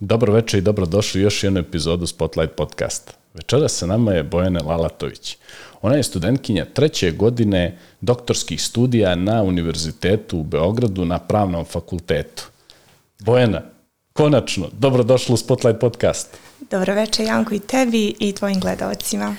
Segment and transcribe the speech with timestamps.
[0.00, 3.12] Dobro večer i dobrodošli u još jednu epizodu Spotlight podcasta.
[3.34, 5.36] Večeras sa nama je Bojana Lalatović.
[5.82, 12.48] Ona je studentkinja treće godine doktorskih studija na Univerzitetu u Beogradu na Pravnom fakultetu.
[13.18, 13.62] Bojana,
[14.12, 16.36] konačno, dobrodošla u Spotlight podcast.
[16.70, 19.36] Dobro večer Janko i tebi i tvojim gledalcima.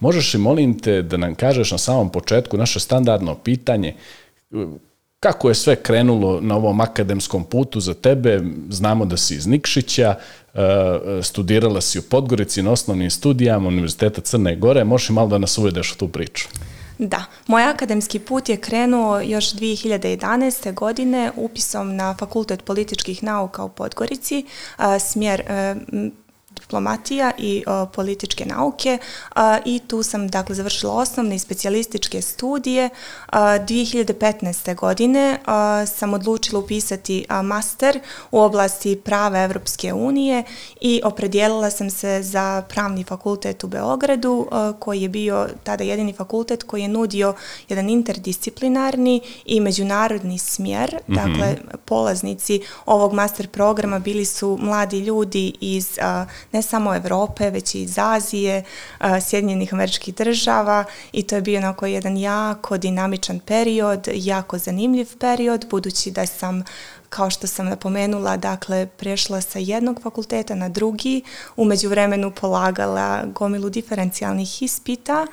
[0.00, 3.94] Možeš li molim te da nam kažeš na samom početku naše standardno pitanje
[5.20, 8.42] kako je sve krenulo na ovom akademskom putu za tebe?
[8.68, 10.14] Znamo da si iz Nikšića,
[10.54, 10.60] e,
[11.22, 14.84] studirala si u Podgorici na osnovnim studijama Univerziteta Crne Gore.
[14.84, 16.48] Možeš malo da nas uvedeš u tu priču?
[16.98, 20.74] Da, moj akademski put je krenuo još 2011.
[20.74, 24.44] godine upisom na Fakultet političkih nauka u Podgorici,
[25.00, 25.74] smjer e,
[26.70, 28.98] diplomatija i o, političke nauke
[29.34, 32.90] a, i tu sam dakle završila osnovne i specijalističke studije.
[33.26, 34.74] A, 2015.
[34.74, 35.38] godine
[35.86, 40.44] sam odlučila upisati master u oblasti prava Evropske unije
[40.80, 44.46] i opredijelila sam se za pravni fakultet u Beogradu
[44.78, 47.34] koji je bio tada jedini fakultet koji je nudio
[47.68, 50.94] jedan interdisciplinarni i međunarodni smjer.
[50.94, 51.16] Mm -hmm.
[51.16, 56.26] Dakle, polaznici ovog master programa bili su mladi ljudi iz a,
[56.60, 58.64] ne samo Evrope, već i iz Azije,
[59.20, 65.66] Sjedinjenih američkih država i to je bio onako jedan jako dinamičan period, jako zanimljiv period,
[65.70, 66.64] budući da sam
[67.08, 71.22] kao što sam napomenula, dakle, prešla sa jednog fakulteta na drugi,
[71.56, 75.26] umeđu vremenu polagala gomilu diferencijalnih ispita,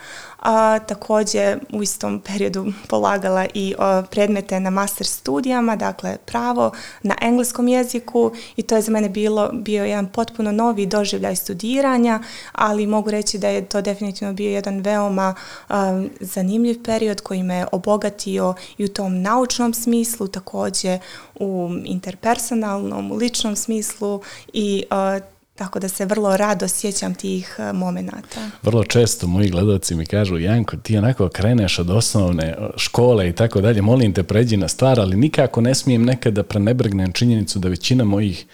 [0.47, 6.71] a takođe u istom periodu polagala i o, predmete na master studijama, dakle pravo
[7.03, 12.19] na engleskom jeziku i to je za mene bilo, bio jedan potpuno novi doživljaj studiranja,
[12.51, 15.35] ali mogu reći da je to definitivno bio jedan veoma
[15.69, 20.99] um, zanimljiv period koji me obogatio i u tom naučnom smislu, takođe
[21.35, 24.21] u interpersonalnom, u ličnom smislu
[24.53, 28.49] i uh, Tako da se vrlo rado sjećam tih e, momenata.
[28.63, 33.61] Vrlo često moji gledalci mi kažu, Janko, ti onako kreneš od osnovne škole i tako
[33.61, 37.69] dalje, molim te pređi na stvar, ali nikako ne smijem nekada da prenebregnem činjenicu da
[37.69, 38.45] većina mojih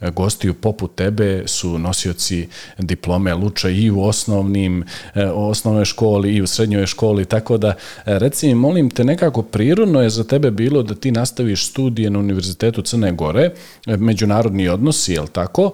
[0.00, 4.84] e, gostiju poput tebe su nosioci diplome Luča i u osnovnim,
[5.14, 7.74] e, osnovnoj školi i u srednjoj školi, tako da
[8.04, 12.18] reci mi, molim te, nekako prirodno je za tebe bilo da ti nastaviš studije na
[12.18, 13.50] Univerzitetu Crne Gore,
[13.86, 15.52] međunarodni odnosi, je li tako?
[15.52, 15.72] tako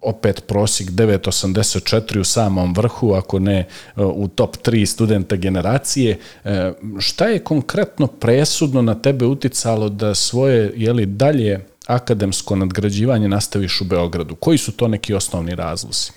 [0.00, 3.66] opet prosjek 984 u samom vrhu, ako ne
[3.96, 6.18] u top 3 studenta generacije.
[6.44, 13.80] E, šta je konkretno presudno na tebe uticalo da svoje jeli, dalje akademsko nadgrađivanje nastaviš
[13.80, 14.36] u Beogradu?
[14.36, 16.10] Koji su to neki osnovni razlozi?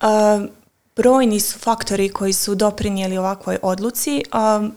[0.00, 0.08] Uh,
[0.96, 4.22] brojni su faktori koji su doprinijeli ovakvoj odluci.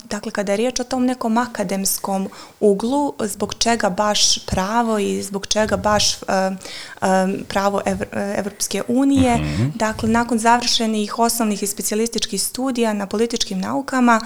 [0.04, 5.48] Dakle, kada je riječ o tom nekom akademskom uglu, zbog čega baš pravo i zbog
[5.48, 6.16] čega baš
[7.48, 7.82] pravo
[8.38, 9.72] Evropske unije, mm -hmm.
[9.76, 14.22] dakle, nakon završenih osnovnih i specijalističkih studija na političkim naukama,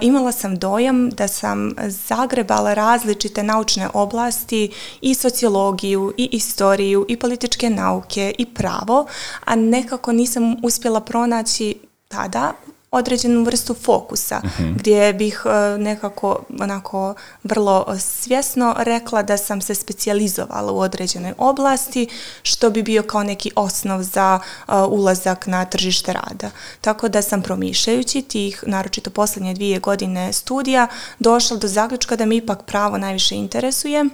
[0.00, 1.74] imala sam dojam da sam
[2.08, 9.06] zagrebala različite naučne oblasti i sociologiju, i istoriju, i političke nauke, i pravo,
[9.44, 11.74] a nekako nisam uspjela pronaći pronaći
[12.08, 12.52] tada
[12.90, 14.62] određenu vrstu fokusa uh mhm.
[14.62, 14.74] -huh.
[14.78, 22.08] gdje bih uh, nekako onako vrlo svjesno rekla da sam se specijalizovala u određenoj oblasti
[22.42, 26.50] što bi bio kao neki osnov za uh, ulazak na tržište rada.
[26.80, 30.86] Tako da sam promišljajući tih naročito poslednje dvije godine studija
[31.18, 34.04] došla do zaključka da mi ipak pravo najviše interesuje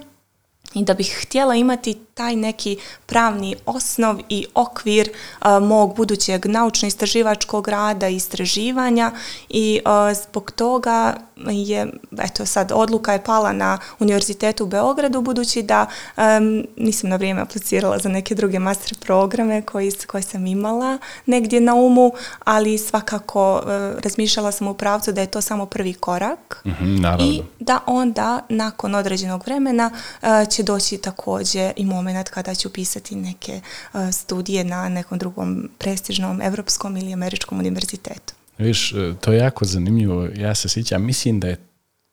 [0.73, 5.09] i da bih htjela imati taj neki pravni osnov i okvir
[5.39, 9.11] a, mog budućeg naučno-istraživačkog rada i istraživanja
[9.49, 11.87] i a, zbog toga je,
[12.19, 15.85] eto sad, odluka je pala na Univerzitetu u Beogradu budući da
[16.17, 16.39] a,
[16.77, 21.75] nisam na vrijeme aplicirala za neke druge master programe koji, koje sam imala negdje na
[21.75, 22.11] umu,
[22.43, 27.17] ali svakako a, razmišljala sam u pravcu da je to samo prvi korak mm -hmm,
[27.21, 33.15] i da onda nakon određenog vremena a, će doći takođe i moment kada ću pisati
[33.15, 33.61] neke
[33.93, 38.38] uh, studije na nekom drugom prestižnom evropskom ili američkom univerzitetu.
[38.59, 40.27] Viš, e, to je jako zanimljivo.
[40.35, 41.57] Ja se sjećam, mislim da je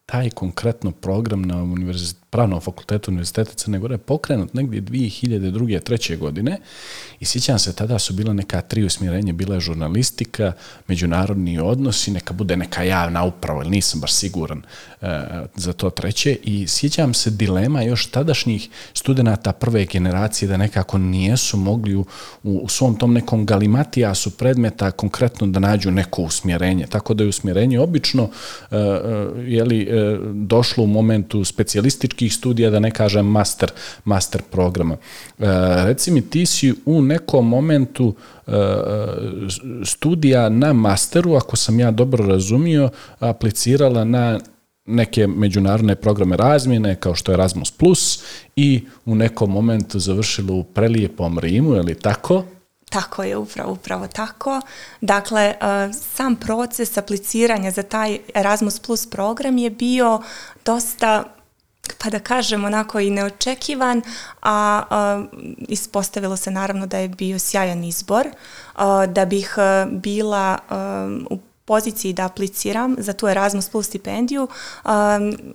[0.07, 5.81] taj konkretno program na univerzitetu pravnom fakultetu Univerziteta Crne Gore pokrenut negdje 2002.
[5.81, 6.59] treće godine
[7.21, 10.53] i sjećam se tada su bila neka tri usmjerenja, bila je žurnalistika,
[10.89, 14.63] međunarodni odnosi, neka bude neka javna uprava, ili nisam baš siguran
[15.03, 15.07] e,
[15.55, 21.57] za to treće i sjećam se dilema još tadašnjih studenta prve generacije da nekako nijesu
[21.57, 22.05] mogli u,
[22.43, 27.81] u, svom tom nekom galimatijasu predmeta konkretno da nađu neko usmjerenje, tako da je usmjerenje
[27.81, 28.29] obično
[28.71, 28.81] e, e,
[29.47, 31.45] jeli, e, došlo u momentu
[32.27, 33.73] specijalističkih studija, da ne kažem master,
[34.05, 34.97] master programa.
[35.39, 35.47] E,
[35.87, 38.15] reci mi, ti si u nekom momentu
[38.47, 38.53] e,
[39.85, 42.91] studija na masteru, ako sam ja dobro razumio,
[43.21, 44.39] aplicirala na
[44.87, 48.23] neke međunarodne programe razmjene kao što je Erasmus Plus
[48.57, 52.45] i u nekom momentu završila u prelijepom Rimu, je li tako?
[52.91, 54.61] Tako je, upravo, upravo tako.
[55.01, 55.57] Dakle, e,
[55.93, 60.23] sam proces apliciranja za taj Erasmus Plus program je bio
[60.65, 61.36] dosta
[62.07, 64.03] pa da kažem onako i neočekivan,
[64.43, 65.25] a, a
[65.69, 68.27] ispostavilo se naravno da je bio sjajan izbor,
[68.75, 74.49] a, da bih a, bila a, u poziciji da apliciram za tu Erasmus Plus stipendiju,
[74.85, 74.91] um,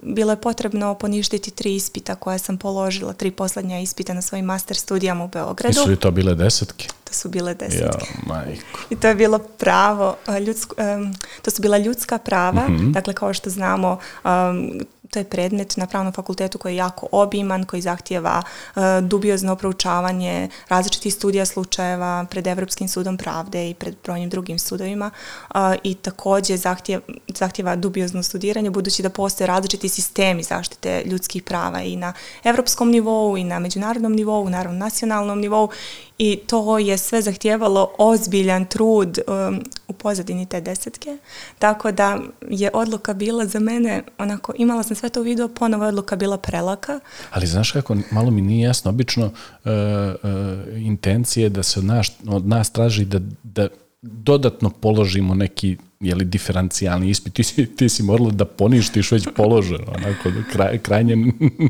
[0.04, 4.78] bilo je potrebno poništiti tri ispita koje sam položila, tri poslednja ispita na svojim master
[4.78, 5.80] studijama u Beogradu.
[5.80, 6.88] I su li to bile desetke?
[7.04, 8.08] To su bile desetke.
[8.08, 8.80] Ja, majko.
[8.90, 12.92] I to je bilo pravo, ljudsko, um, to su bila ljudska prava, mm -hmm.
[12.92, 14.80] dakle kao što znamo, um,
[15.12, 18.42] to je predmet na pravnom fakultetu koji je jako obiman, koji zahtjeva
[18.76, 25.12] uh, dubiozno proučavanje različitih studija slučajeva pred Evropskim sudom pravde i pred brojnim drugim sudovima
[25.56, 31.82] uh, i takođe zahtjeva, zahtjeva dubiozno studiranje budući da postoje različiti sistemi zaštite ljudskih prava
[31.82, 32.14] i na
[32.44, 35.70] evropskom nivou i na međunarodnom nivou, naravno nacionalnom nivou
[36.24, 41.18] i to je sve zahtijevalo ozbiljan trud um, u pozadini te desetke,
[41.60, 42.20] tako da
[42.50, 46.16] je odluka bila za mene, onako, imala sam sve to u vidu, ponovo je odluka
[46.16, 47.00] bila prelaka.
[47.32, 49.32] Ali znaš kako, malo mi nije jasno, obično uh,
[49.64, 53.68] uh, intencije da se od nas, od nas traži da, da
[54.02, 59.28] dodatno položimo neki je li diferencijalni ispit, ti si, ti si morala da poništiš već
[59.36, 61.16] položeno, onako, kraj, krajnje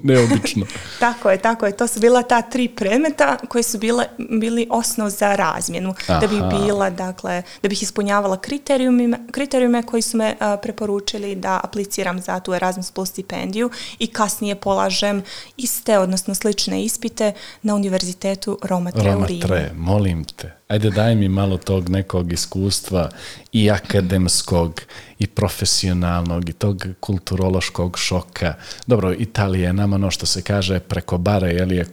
[0.04, 0.66] neobično.
[1.00, 1.78] tako je, tako je.
[1.78, 4.06] To su bila ta tri predmeta koji su bile,
[4.40, 5.94] bili osnov za razmjenu.
[6.08, 6.20] Aha.
[6.20, 11.60] Da bih bila, dakle, da bih ispunjavala kriterijume, kriterijume koji su me a, preporučili da
[11.64, 13.70] apliciram za tu Erasmus Plus stipendiju
[14.00, 15.24] i kasnije polažem
[15.58, 19.28] iste, odnosno slične ispite na univerzitetu Roma Tre Roma.
[19.42, 20.62] Tre, molim te.
[20.72, 23.10] Ajde daj mi malo tog nekog iskustva
[23.52, 23.70] i
[24.22, 24.82] akademskog
[25.20, 28.54] i profesionalnog i tog kulturološkog šoka.
[28.88, 31.86] Dobro, Italija je nama ono što se kaže preko bare, jel je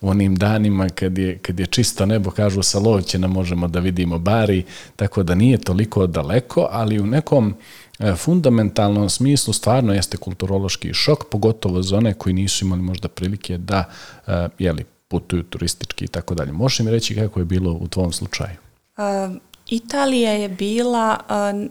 [0.00, 4.18] u onim danima kad je, kad je čisto nebo, kažu sa Lovćena možemo da vidimo
[4.18, 4.64] bari,
[4.96, 7.54] tako da nije toliko daleko, ali u nekom
[7.98, 13.58] e, fundamentalnom smislu stvarno jeste kulturološki šok, pogotovo za one koji nisu imali možda prilike
[13.58, 13.84] da,
[14.26, 16.52] e, jeli, putuju turistički i tako dalje.
[16.52, 18.56] Možeš mi reći kako je bilo u tvom slučaju?
[18.96, 19.36] Uh,
[19.72, 21.18] Italija je bila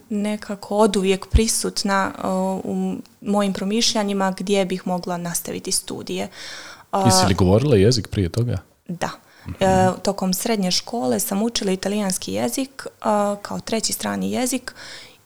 [0.10, 2.12] nekako oduvijek prisutna
[2.64, 6.28] u mojim promišljanjima gdje bih mogla nastaviti studije.
[7.06, 8.58] Jesi li govorila jezik prije toga?
[8.88, 9.10] Da.
[9.46, 10.02] -hmm.
[10.02, 12.88] tokom srednje škole sam učila italijanski jezik
[13.42, 14.76] kao treći strani jezik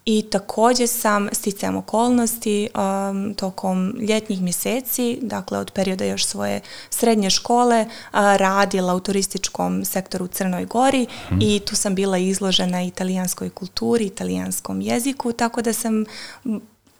[0.06, 7.30] i također sam sticajem okolnosti um, tokom ljetnjih mjeseci, dakle od perioda još svoje srednje
[7.30, 11.40] škole, uh, radila u turističkom sektoru u Crnoj Gori hmm.
[11.42, 16.06] i tu sam bila izložena italijanskoj kulturi, italijanskom jeziku, tako da sam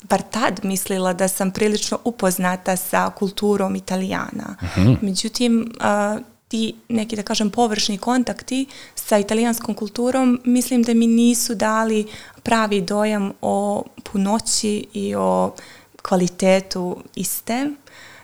[0.04, 4.56] bar tad mislila da sam prilično upoznata sa kulturom italijana.
[4.76, 4.98] -huh.
[5.02, 6.22] Međutim, uh,
[6.56, 8.66] ti neki, da kažem, površni kontakti
[8.96, 12.08] sa italijanskom kulturom, mislim da mi nisu dali
[12.44, 15.54] pravi dojam o punoći i o
[16.02, 17.70] kvalitetu iste.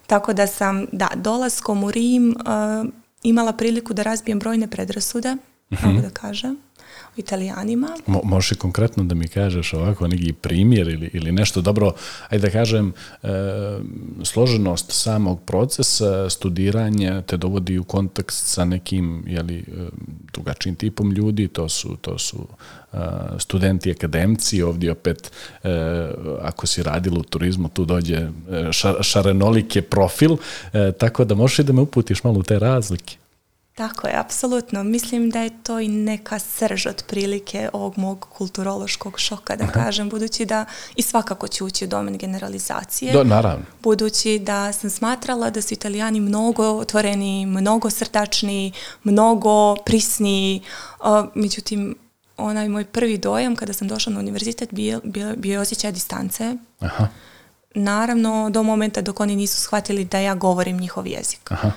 [0.08, 2.90] Tako da sam, da, dolaskom u Rim uh,
[3.24, 6.02] imala priliku da razbijem brojne predrasude, mm -hmm.
[6.02, 6.58] da kažem
[7.18, 7.88] italijanima.
[8.08, 11.94] Mo, možeš konkretno da mi kažeš ovako neki primjer ili, ili nešto dobro,
[12.30, 13.28] ajde da kažem, e,
[14.24, 19.64] složenost samog procesa studiranja te dovodi u kontakt sa nekim jeli, e,
[20.34, 22.48] drugačijim tipom ljudi, to su, to su
[22.94, 22.98] e,
[23.40, 25.32] studenti, akademci, ovdje opet
[25.64, 25.70] e,
[26.42, 28.30] ako si radila u turizmu tu dođe e,
[28.72, 30.38] šar, šarenolike profil,
[30.74, 33.21] e, tako da možeš da me uputiš malo u te razlike.
[33.82, 34.84] Tako je, apsolutno.
[34.84, 39.74] Mislim da je to i neka srž otprilike ovog mog kulturološkog šoka, da Aha.
[39.74, 43.14] kažem, budući da i svakako ću ući u domen generalizacije.
[43.14, 43.66] Do, naravno.
[43.84, 48.72] Budući da sam smatrala da su italijani mnogo otvoreni, mnogo srdačni,
[49.04, 50.62] mnogo prisni,
[51.00, 51.96] uh, međutim,
[52.38, 56.56] onaj moj prvi dojam kada sam došla na univerzitet bio, bio, bio osjećaj distance.
[56.80, 57.08] Aha.
[57.76, 61.52] Naravno, do momenta dok oni nisu shvatili da ja govorim njihov jezik.
[61.52, 61.72] Aha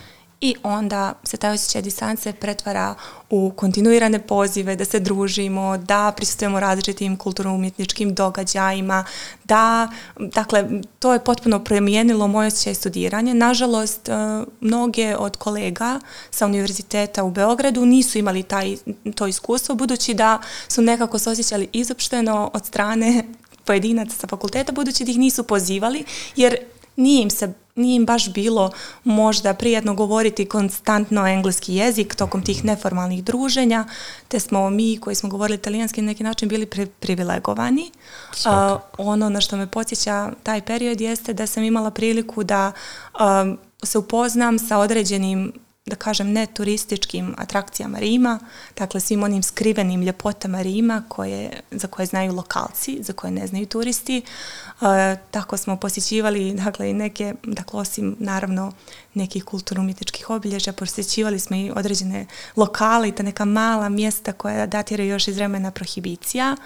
[0.44, 2.94] i onda se taj osjećaj distance pretvara
[3.30, 9.04] u kontinuirane pozive da se družimo, da prisustujemo različitim kulturno-umjetničkim događajima,
[9.44, 10.64] da, dakle,
[10.98, 13.34] to je potpuno promijenilo moje osjećaj studiranja.
[13.34, 14.12] Nažalost, e,
[14.60, 18.76] mnoge od kolega sa univerziteta u Beogradu nisu imali taj,
[19.14, 23.24] to iskustvo, budući da su nekako se osjećali izopšteno od strane
[23.64, 26.04] pojedinaca sa fakulteta, budući da ih nisu pozivali,
[26.36, 26.56] jer
[26.96, 28.70] nije im se nije im baš bilo
[29.04, 33.84] možda prijedno govoriti konstantno engleski jezik tokom tih neformalnih druženja,
[34.28, 36.66] te smo mi koji smo govorili italijanski na neki način bili
[37.00, 37.90] privilegovani.
[38.30, 42.72] Uh, ono na što me podsjeća taj period jeste da sam imala priliku da
[43.20, 45.52] um, se upoznam sa određenim
[45.86, 48.38] da kažem, ne turističkim atrakcijama Rima,
[48.76, 53.66] dakle svim onim skrivenim ljepotama Rima koje, za koje znaju lokalci, za koje ne znaju
[53.66, 54.18] turisti.
[54.18, 58.72] E, tako smo posjećivali dakle, i neke, dakle osim naravno
[59.14, 65.10] nekih kulturno-umjetničkih obilježja, posjećivali smo i određene lokale i ta neka mala mjesta koja datiraju
[65.10, 66.56] još iz vremena prohibicija.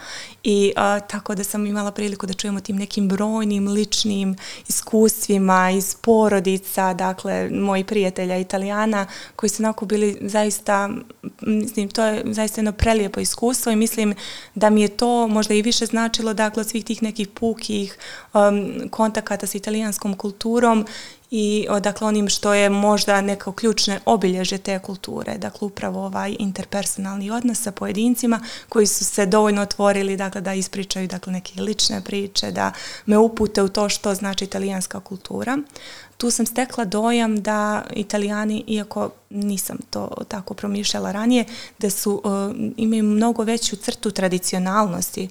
[0.42, 4.36] I a, tako da sam imala priliku da čujemo tim nekim brojnim ličnim
[4.68, 10.90] iskustvima iz porodica, dakle moji prijatelja italijana koji su onako bili zaista,
[11.40, 14.14] mislim, to je zaista jedno prelijepo iskustvo i mislim
[14.54, 17.98] da mi je to možda i više značilo dakle svih tih nekih pukih
[18.34, 20.86] um, kontakata sa italijanskom kulturom
[21.30, 27.30] i dakle onim što je možda neko ključne obilježe te kulture, dakle upravo ovaj interpersonalni
[27.30, 32.50] odnos sa pojedincima koji su se dovoljno otvorili dakle da ispričaju dakle neke lične priče,
[32.50, 32.72] da
[33.06, 35.58] me upute u to što znači italijanska kultura.
[36.16, 41.44] Tu sam stekla dojam da italijani, iako nisam to tako promišljala ranije,
[41.78, 45.28] da su, uh, imaju mnogo veću crtu tradicionalnosti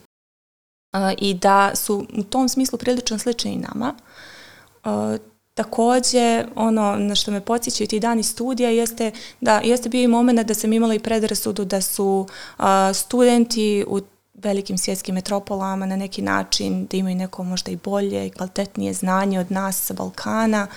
[0.94, 3.96] uh, i da su u tom smislu prilično slični i nama.
[4.86, 9.12] Uh, Takođe, ono na što me podsjećaju ti dani studija jeste
[9.42, 14.02] da jeste bio i moment da sam imala i predrasudu da su uh, studenti u
[14.34, 19.40] velikim svjetskim metropolama na neki način da imaju neko možda i bolje i kvalitetnije znanje
[19.40, 20.68] od nas sa Balkana.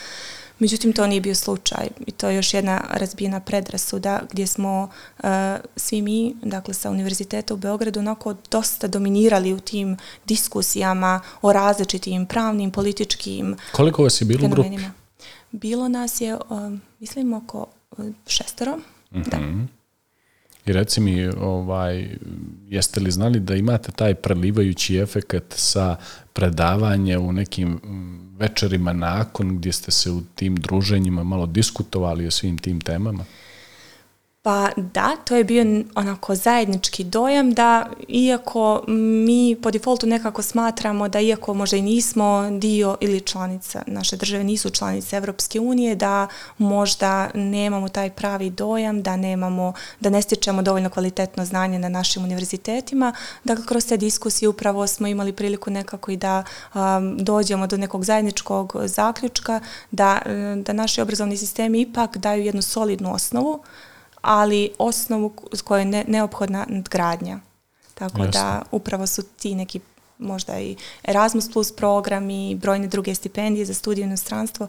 [0.61, 4.88] Međutim, to nije bio slučaj i to je još jedna razbijena predrasuda gdje smo
[5.19, 5.25] uh,
[5.76, 12.26] svi mi, dakle sa Univerziteta u Beogradu, onako dosta dominirali u tim diskusijama o različitim
[12.26, 14.79] pravnim, političkim Koliko vas je bilo u grupi?
[15.50, 17.67] Bilo nas je, um, mislim, oko
[18.26, 18.76] šestoro.
[18.76, 19.31] Mm -hmm.
[19.31, 19.79] Da.
[20.70, 22.08] I reci mi, ovaj,
[22.68, 25.96] jeste li znali da imate taj prelivajući efekat sa
[26.32, 32.30] predavanje u nekim mm, večerima nakon gdje ste se u tim druženjima malo diskutovali o
[32.30, 33.24] svim tim temama?
[34.42, 41.09] Pa da, to je bio onako zajednički dojam da iako mi po defaultu nekako smatramo
[41.09, 46.28] da iako možda i nismo dio ili članica naše države nisu članice Evropske unije, da
[46.59, 52.25] možda nemamo taj pravi dojam, da nemamo, da ne stječemo dovoljno kvalitetno znanje na našim
[52.25, 53.12] univerzitetima.
[53.44, 56.44] Dakle, kroz te diskusije upravo smo imali priliku nekako i da
[56.75, 56.80] um,
[57.18, 60.20] dođemo do nekog zajedničkog zaključka da,
[60.56, 63.62] da naši obrazovni sistemi ipak daju jednu solidnu osnovu
[64.22, 65.32] ali osnovu
[65.64, 67.38] koja je ne, neophodna nadgradnja.
[67.94, 68.40] Tako Jasne.
[68.40, 69.80] da upravo su ti neki
[70.18, 74.68] možda i Erasmus plus programi, brojne druge stipendije za studiju inostranstvo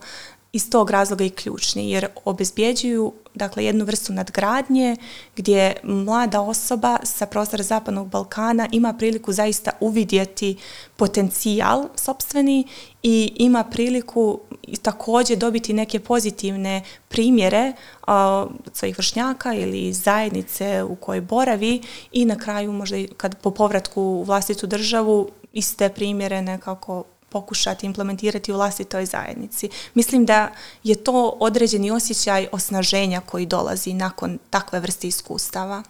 [0.53, 4.95] iz tog razloga i ključni, jer obezbjeđuju dakle, jednu vrstu nadgradnje
[5.35, 10.57] gdje mlada osoba sa prostora Zapadnog Balkana ima priliku zaista uvidjeti
[10.95, 12.67] potencijal sobstveni
[13.03, 14.39] i ima priliku
[14.81, 17.73] također dobiti neke pozitivne primjere
[18.07, 21.81] a, svojih vršnjaka ili zajednice u kojoj boravi
[22.11, 28.51] i na kraju možda kad po povratku u vlastitu državu iste primjere nekako pokušati implementirati
[28.51, 29.69] u vlastitoj zajednici.
[29.93, 30.51] Mislim da
[30.83, 35.83] je to određeni osjećaj osnaženja koji dolazi nakon takve vrste iskustava.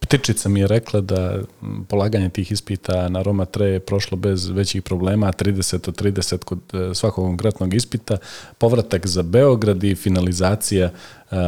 [0.00, 1.38] Ptičica mi je rekla da
[1.88, 6.58] polaganje tih ispita na Roma 3 je prošlo bez većih problema, 30 od 30 kod
[6.72, 8.16] e, svakog konkretnog ispita,
[8.58, 11.38] povratak za Beograd i finalizacija uh,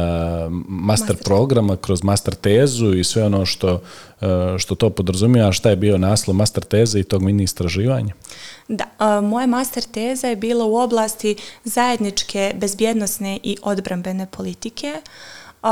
[0.67, 4.27] master, master programa kroz master tezu i sve ono što, uh,
[4.57, 8.13] što to podrazumije, a šta je bio naslov master teze i tog mini istraživanja?
[8.67, 15.01] Da, uh, moja master teza je bila u oblasti zajedničke bezbjednostne i odbrambene politike.
[15.63, 15.69] Uh,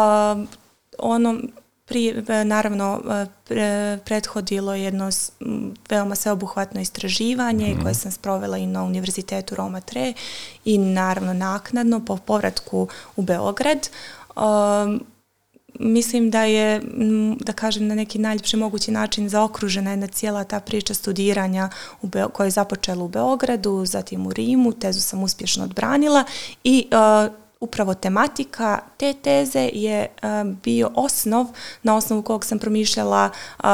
[0.99, 1.39] ono,
[1.87, 3.01] Prije, naravno,
[3.43, 5.09] pre, prethodilo jedno
[5.89, 7.83] veoma sveobuhvatno istraživanje mm -hmm.
[7.83, 10.13] koje sam sprovela i na Univerzitetu Roma 3
[10.65, 13.89] i naravno naknadno po povratku u Beograd.
[14.35, 15.05] Um,
[15.79, 16.81] mislim da je,
[17.39, 21.69] da kažem, na neki najljepši mogući način zaokružena jedna cijela ta priča studiranja
[22.01, 26.23] u Be koja je započela u Beogradu, zatim u Rimu, tezu sam uspješno odbranila
[26.63, 31.45] i uh, upravo tematika te teze je um, bio osnov
[31.83, 33.29] na osnovu kog sam promišljala
[33.63, 33.69] um,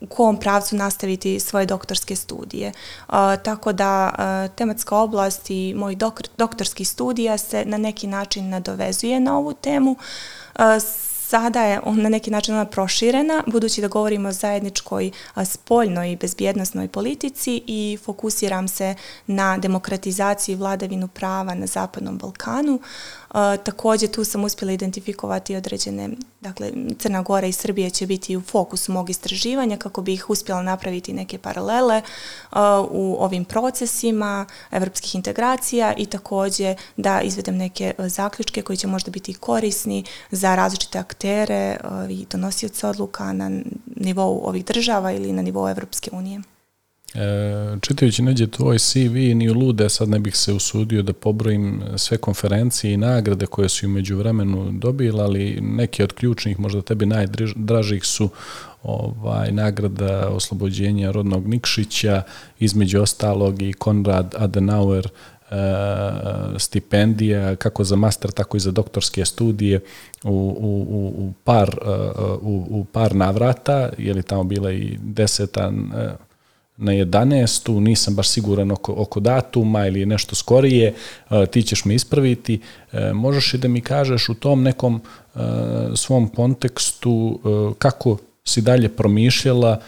[0.00, 2.72] u kom pravcu nastaviti svoje doktorske studije.
[3.08, 8.48] Uh, tako da uh, tematska oblast i moj dok doktorski studija se na neki način
[8.48, 9.90] nadovezuje na ovu temu.
[9.90, 10.64] Uh,
[11.28, 15.10] sada je na neki način ona proširena, budući da govorimo o zajedničkoj
[15.44, 18.94] spoljnoj i bezbjednostnoj politici i fokusiram se
[19.26, 22.80] na demokratizaciju i vladavinu prava na Zapadnom Balkanu.
[23.64, 28.92] Također tu sam uspjela identifikovati određene, dakle Crna Gora i Srbije će biti u fokusu
[28.92, 32.02] mog istraživanja kako bi ih uspjela napraviti neke paralele
[32.90, 39.34] u ovim procesima evropskih integracija i također da izvedem neke zaključke koji će možda biti
[39.34, 41.76] korisni za različite aktere
[42.10, 43.50] i donosioce odluka na
[43.96, 46.40] nivou ovih država ili na nivou Evropske unije.
[47.14, 51.82] E, čitajući neđe tvoj CV, ni u lude, sad ne bih se usudio da pobrojim
[51.96, 57.06] sve konferencije i nagrade koje su među vremenu dobila, ali neki od ključnih, možda tebi
[57.06, 58.28] najdražih su
[58.82, 62.22] ovaj, nagrada oslobođenja rodnog Nikšića,
[62.58, 65.56] između ostalog i Konrad Adenauer e,
[66.58, 69.80] stipendija, kako za master, tako i za doktorske studije
[70.24, 71.88] u, u, u, par, e,
[72.40, 75.92] u, u par navrata, je li tamo bila i desetan
[76.76, 77.80] na 11.
[77.80, 80.94] nisam baš siguran oko, oko datuma ili nešto skorije,
[81.30, 82.60] e, ti ćeš me ispraviti.
[82.92, 85.00] E, možeš i da mi kažeš u tom nekom
[85.34, 85.38] e,
[85.94, 87.40] svom kontekstu
[87.78, 89.80] kako si dalje promišljala,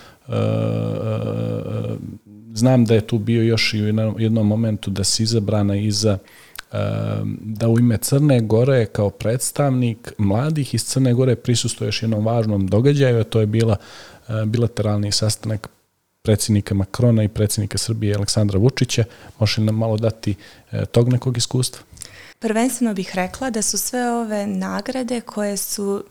[2.54, 6.18] znam da je tu bio još i u jednom momentu da si izabrana iza
[7.44, 13.20] da u ime Crne Gore kao predstavnik mladih iz Crne Gore prisustoješ jednom važnom događaju,
[13.20, 13.76] a to je bila
[14.46, 15.68] bilateralni sastanak
[16.22, 19.04] predsjednika Makrona i predsjednika Srbije Aleksandra Vučića.
[19.38, 20.34] Može nam malo dati
[20.72, 21.82] e, tog nekog iskustva?
[22.38, 26.04] Prvenstveno bih rekla da su sve ove nagrade koje su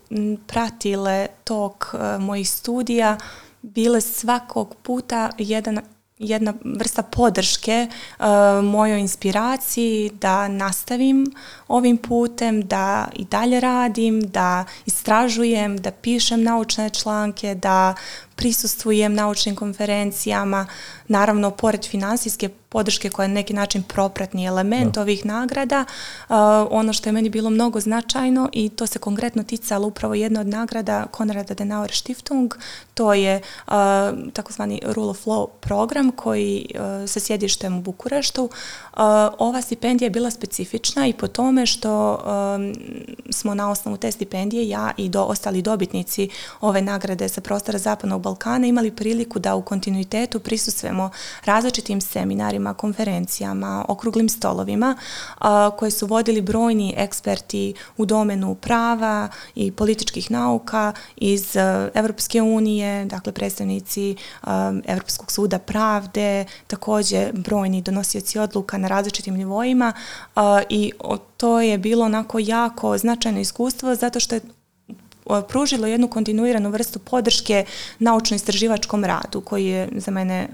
[0.46, 3.18] pratile tok e, mojih studija
[3.62, 5.80] bile svakog puta jedan
[6.18, 7.86] jedna vrsta podrške
[8.18, 8.26] uh,
[8.64, 11.26] mojoj inspiraciji da nastavim
[11.68, 17.94] ovim putem, da i dalje radim, da istražujem, da pišem naučne članke, da
[18.38, 20.66] prisustvujem naučnim konferencijama,
[21.08, 25.84] naravno pored finansijske podrške koja je neki način propratni element ovih nagrada,
[26.28, 26.36] uh,
[26.70, 30.46] ono što je meni bilo mnogo značajno i to se konkretno ticalo upravo jedna od
[30.46, 32.54] nagrada Konrada Denauer Stiftung,
[32.94, 33.72] to je uh,
[34.32, 38.50] takozvani Rule of Law program koji uh, sa sjedištem u Bukureštu.
[39.38, 42.74] Ova stipendija je bila specifična i po tome što um,
[43.30, 46.28] smo na osnovu te stipendije, ja i do ostali dobitnici
[46.60, 51.10] ove nagrade sa prostora Zapadnog Balkana imali priliku da u kontinuitetu prisustvujemo
[51.44, 54.96] različitim seminarima, konferencijama, okruglim stolovima
[55.78, 61.56] koje su vodili brojni eksperti u domenu prava i političkih nauka iz
[61.94, 64.16] Evropske unije, dakle predstavnici
[64.84, 69.92] Evropskog suda pravde, također brojni donosioci odluka na različitim nivoima
[70.68, 70.92] i
[71.36, 74.40] to je bilo onako jako značajno iskustvo zato što je
[75.48, 77.64] pružilo jednu kontinuiranu vrstu podrške
[77.98, 80.48] naučno-istraživačkom radu koji je za mene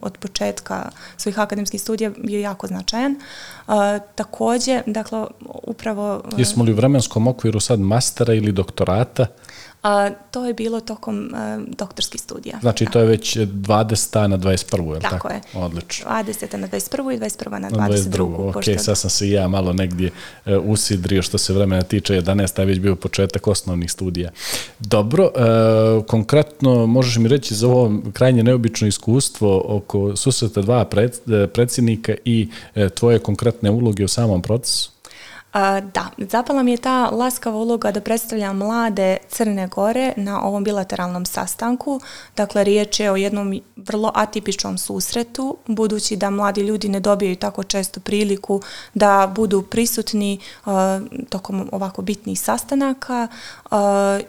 [0.00, 3.16] od početka svojih akademskih studija bio jako značajan.
[4.14, 5.24] Također, dakle,
[5.62, 6.22] upravo...
[6.36, 9.26] Jesmo li u vremenskom okviru sad mastera ili doktorata?
[9.82, 12.58] A, to je bilo tokom a, doktorskih studija.
[12.60, 14.26] Znači to je već 20.
[14.26, 14.94] na 21.
[14.94, 15.14] je tako?
[15.14, 15.40] Tako je.
[15.54, 16.10] Odlično.
[16.10, 16.56] 20.
[16.56, 17.14] na 21.
[17.14, 17.58] i 21.
[17.58, 18.16] na 22.
[18.16, 18.74] 22.
[18.74, 20.10] Ok, sad sam se ja malo negdje
[20.46, 22.60] uh, usidrio što se vremena tiče 11.
[22.60, 24.30] je već bio početak osnovnih studija.
[24.78, 31.18] Dobro, uh, konkretno možeš mi reći za ovo krajnje neobično iskustvo oko susreta dva pred,
[31.52, 34.95] predsjednika i uh, tvoje konkretne uloge u samom procesu?
[35.94, 41.26] Da, zapala mi je ta laskava uloga da predstavljam mlade Crne Gore na ovom bilateralnom
[41.26, 42.00] sastanku.
[42.36, 47.62] Dakle, riječ je o jednom vrlo atipičnom susretu, budući da mladi ljudi ne dobijaju tako
[47.62, 48.60] često priliku
[48.94, 50.72] da budu prisutni uh,
[51.28, 53.28] tokom ovako bitnih sastanaka
[53.70, 53.78] uh,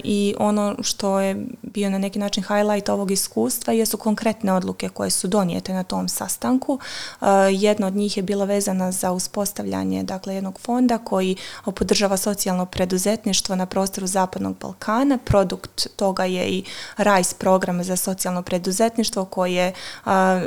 [0.04, 5.10] i ono što je bio na neki način highlight ovog iskustva jesu konkretne odluke koje
[5.10, 6.80] su donijete na tom sastanku.
[7.22, 11.36] Uh, jedna od njih je bila vezana za uspostavljanje dakle, jednog fonda koji
[11.76, 15.18] podržava socijalno preduzetništvo na prostoru Zapadnog Balkana.
[15.18, 16.64] Produkt toga je i
[16.98, 19.74] RISE program za socijalno preduzetništvo koje je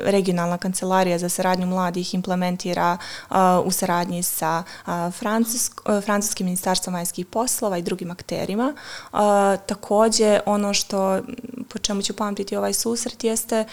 [0.05, 2.99] regionalna kancelarija za saradnju mladih implementira
[3.65, 4.63] u saradnji sa
[6.05, 8.75] Francuskim ministarstvom vanjskih poslova i drugim akterima.
[9.67, 11.21] Također, ono što
[11.69, 13.65] po čemu ću pamtiti ovaj susret jeste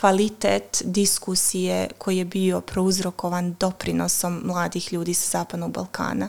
[0.00, 6.28] kvalitet diskusije koji je bio prouzrokovan doprinosom mladih ljudi sa Zapadnog Balkana.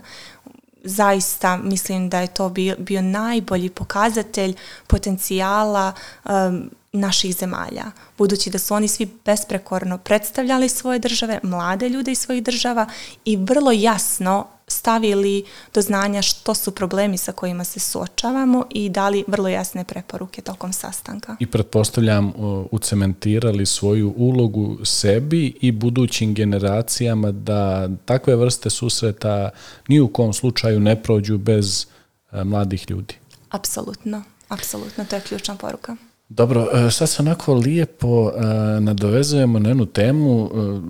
[0.83, 4.55] Zaista mislim da je to bio, bio najbolji pokazatelj
[4.87, 5.93] potencijala
[6.25, 7.85] um, naših zemalja,
[8.17, 12.87] budući da su oni svi besprekorno predstavljali svoje države, mlade ljude iz svojih država
[13.25, 19.23] i vrlo jasno stavili do znanja što su problemi sa kojima se suočavamo i dali
[19.27, 21.35] vrlo jasne preporuke tokom sastanka.
[21.39, 22.33] I pretpostavljam
[22.71, 29.49] ucementirali svoju ulogu sebi i budućim generacijama da takve vrste susreta
[29.87, 31.85] ni u kom slučaju ne prođu bez
[32.31, 33.15] e, mladih ljudi.
[33.49, 35.95] Apsolutno, apsolutno, to je ključna poruka.
[36.29, 38.41] Dobro, e, sad se onako lijepo e,
[38.79, 40.45] nadovezujemo na jednu temu.
[40.45, 40.81] E,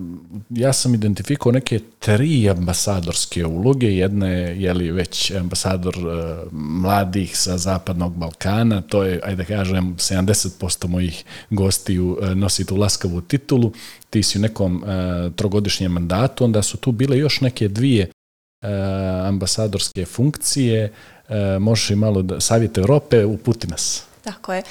[0.50, 3.86] ja sam identifikao neke tri ambasadorske uloge.
[3.86, 5.96] Jedna je jeli, već ambasador
[6.52, 8.80] mladih sa Zapadnog Balkana.
[8.80, 13.72] To je, ajde da kažem, 70% mojih gostiju nosi tu laskavu titulu.
[14.10, 14.84] Ti si u nekom
[15.36, 16.44] trogodišnjem mandatu.
[16.44, 18.10] Onda su tu bile još neke dvije
[19.24, 20.92] ambasadorske funkcije.
[21.60, 24.06] Možeš i malo da savjete Europe, uputi nas.
[24.26, 24.62] Tako je.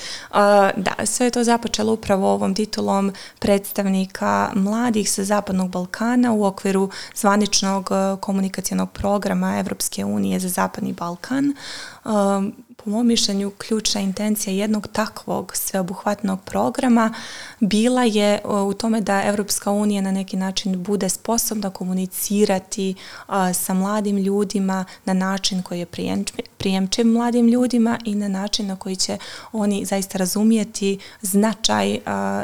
[0.75, 6.89] Da, sve je to započelo upravo ovom titulom predstavnika mladih sa Zapadnog Balkana u okviru
[7.15, 7.89] zvaničnog
[8.19, 11.53] komunikacijenog programa Evropske unije za Zapadni Balkan
[12.85, 17.13] po mom mišljenju ključna intencija jednog takvog sveobuhvatnog programa
[17.59, 22.95] bila je u tome da Europska unija na neki način bude sposobna komunicirati
[23.53, 25.85] sa mladim ljudima na način koji je
[26.57, 29.17] prijemčiv mladim ljudima i na način na koji će
[29.51, 31.99] oni zaista razumijeti značaj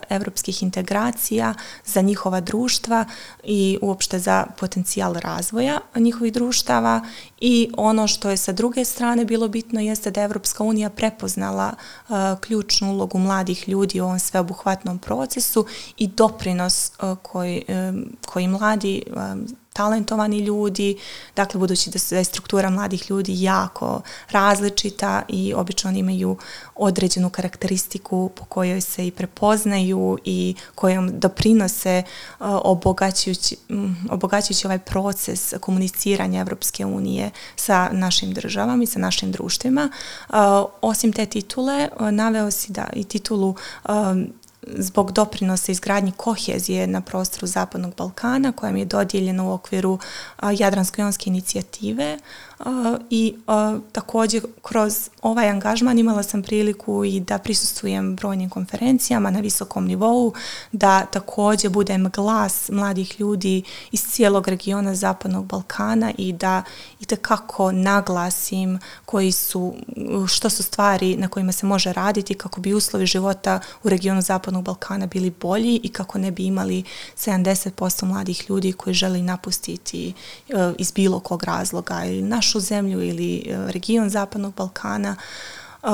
[0.09, 1.53] europskih integracija
[1.85, 3.05] za njihova društva
[3.43, 7.01] i uopšte za potencijal razvoja njihovih društava
[7.41, 11.73] i ono što je sa druge strane bilo bitno jeste da Evropska unija prepoznala
[12.09, 15.65] uh, ključnu ulogu mladih ljudi u ovom sveobuhvatnom procesu
[15.97, 20.97] i doprinos uh, koji, um, koji mladi um, talentovani ljudi,
[21.35, 26.37] dakle budući da je struktura mladih ljudi jako različita i obično oni imaju
[26.75, 32.03] određenu karakteristiku po kojoj se i prepoznaju i kojom doprinose
[32.39, 39.31] uh, obogaćujući, um, obogaćujući ovaj proces komuniciranja Evropske unije sa našim državama i sa našim
[39.31, 39.89] društvima.
[40.29, 40.35] Uh,
[40.81, 43.55] osim te titule, uh, naveo si da i titulu
[43.89, 44.33] um,
[44.67, 49.99] zbog doprinosa izgradnji kohezije na prostoru Zapadnog Balkana koja mi je dodijeljena u okviru
[50.41, 52.19] Jadransko-jonske inicijative
[53.09, 53.35] i
[53.91, 60.33] također kroz ovaj angažman imala sam priliku i da prisustujem brojnim konferencijama na visokom nivou,
[60.71, 66.63] da također budem glas mladih ljudi iz cijelog regiona Zapadnog Balkana i da
[66.99, 69.73] i kako naglasim koji su,
[70.27, 74.63] što su stvari na kojima se može raditi kako bi uslovi života u regionu Zapadnog
[74.63, 76.83] Balkana bili bolji i kako ne bi imali
[77.17, 80.13] 70% mladih ljudi koji žele napustiti
[80.49, 82.05] e, iz bilo kog razloga.
[82.05, 85.15] Ili naš našu zemlju ili e, region Zapadnog Balkana.
[85.83, 85.89] Uh,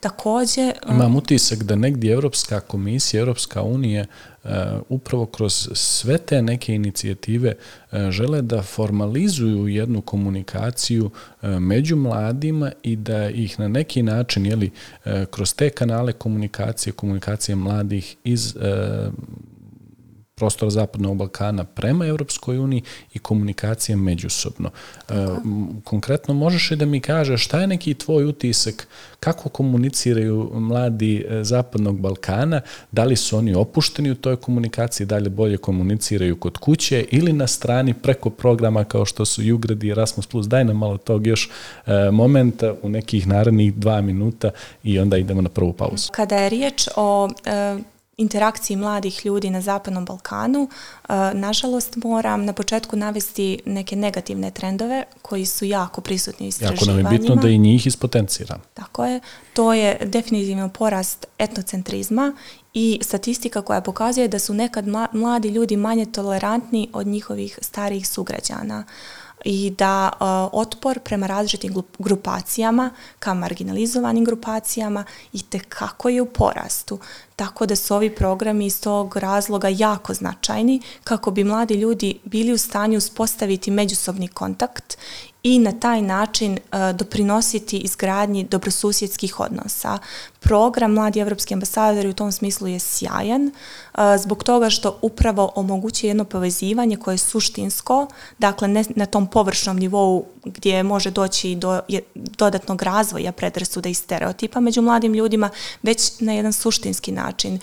[0.00, 0.72] takođe...
[0.90, 4.06] Imam utisak da negdje Evropska komisija, Evropska unija
[4.44, 4.50] uh,
[4.88, 7.54] upravo kroz sve te neke inicijative
[7.92, 11.10] uh, žele da formalizuju jednu komunikaciju
[11.42, 14.70] među mladima i da ih na neki način, jeli,
[15.30, 18.56] kroz te kanale komunikacije, komunikacije mladih iz
[20.36, 22.82] prostora Zapadnog Balkana prema Europskoj uniji
[23.14, 24.70] i komunikacije međusobno.
[25.08, 25.12] E,
[25.84, 28.88] konkretno, možeš li da mi kažeš šta je neki tvoj utisak,
[29.20, 32.60] kako komuniciraju mladi e, Zapadnog Balkana,
[32.92, 37.32] da li su oni opušteni u toj komunikaciji, da li bolje komuniciraju kod kuće ili
[37.32, 40.28] na strani preko programa kao što su Jugrad i Erasmus+.
[40.46, 41.50] Daj nam malo tog još
[41.86, 44.50] e, momenta u nekih narednih dva minuta
[44.82, 46.08] i onda idemo na prvu pauzu.
[46.12, 50.68] Kada je riječ o e, interakciji mladih ljudi na Zapadnom Balkanu.
[50.68, 56.92] E, nažalost, moram na početku navesti neke negativne trendove koji su jako prisutni u istraživanjima.
[56.92, 58.60] Jako nam je bitno da i njih ispotenciram.
[58.74, 59.20] Tako je.
[59.52, 62.32] To je definitivno porast etnocentrizma
[62.74, 68.84] i statistika koja pokazuje da su nekad mladi ljudi manje tolerantni od njihovih starijih sugrađana
[69.44, 76.26] i da uh, otpor prema različitim grupacijama, ka marginalizovanim grupacijama i te kako je u
[76.26, 76.98] porastu.
[77.36, 82.52] Tako da su ovi programi iz tog razloga jako značajni kako bi mladi ljudi bili
[82.52, 84.96] u stanju uspostaviti međusobni kontakt
[85.42, 89.98] i na taj način uh, doprinositi izgradnji dobrosusjedskih odnosa.
[90.44, 96.10] Program Mladi evropski ambasadori u tom smislu je sjajan uh, zbog toga što upravo omogućuje
[96.10, 98.06] jedno povezivanje koje je suštinsko,
[98.38, 101.80] dakle ne na tom površnom nivou gdje može doći do
[102.14, 105.50] dodatnog razvoja predrasuda i stereotipa među mladim ljudima,
[105.82, 107.58] već na jedan suštinski način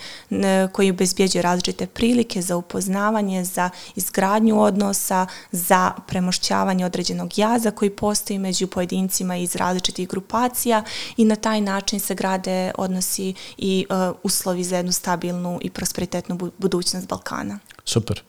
[0.72, 8.38] koji obezbjeđuje različite prilike za upoznavanje, za izgradnju odnosa, za premošćavanje određenog jaza koji postoji
[8.38, 10.82] među pojedincima iz različitih grupacija
[11.16, 16.38] i na taj način se grade odnosi i uh, uslovi za jednu stabilnu i prosperitetnu
[16.58, 17.58] budućnost Balkana.
[17.84, 18.22] Super.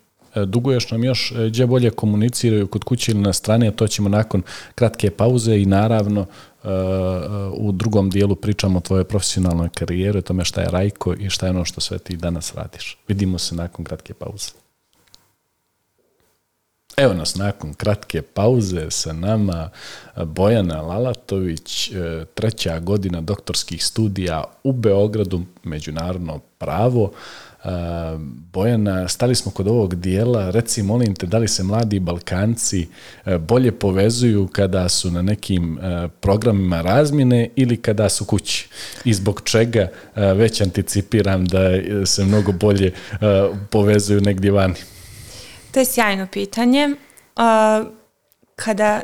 [0.45, 4.41] duguješ nam još gdje bolje komuniciraju kod kuće ili na strani, a to ćemo nakon
[4.75, 6.25] kratke pauze i naravno
[7.57, 11.45] u drugom dijelu pričamo o tvojoj profesionalnoj karijeri, o tome šta je Rajko i šta
[11.45, 12.97] je ono što sve ti danas radiš.
[13.07, 14.62] Vidimo se nakon kratke pauze.
[16.97, 19.69] Evo nas nakon kratke pauze sa nama
[20.25, 27.11] Bojana Lalatović, e, treća godina doktorskih studija u Beogradu, međunarodno pravo.
[27.63, 27.67] E,
[28.53, 32.87] Bojana, stali smo kod ovog dijela, reci molim te da li se mladi Balkanci
[33.25, 35.79] e, bolje povezuju kada su na nekim
[36.21, 38.67] programima razmjene ili kada su kući
[39.05, 41.69] i zbog čega već anticipiram da
[42.05, 42.91] se mnogo bolje
[43.69, 44.92] povezuju negdje vani.
[45.73, 46.95] To je sjajno pitanje.
[48.55, 49.01] Kada,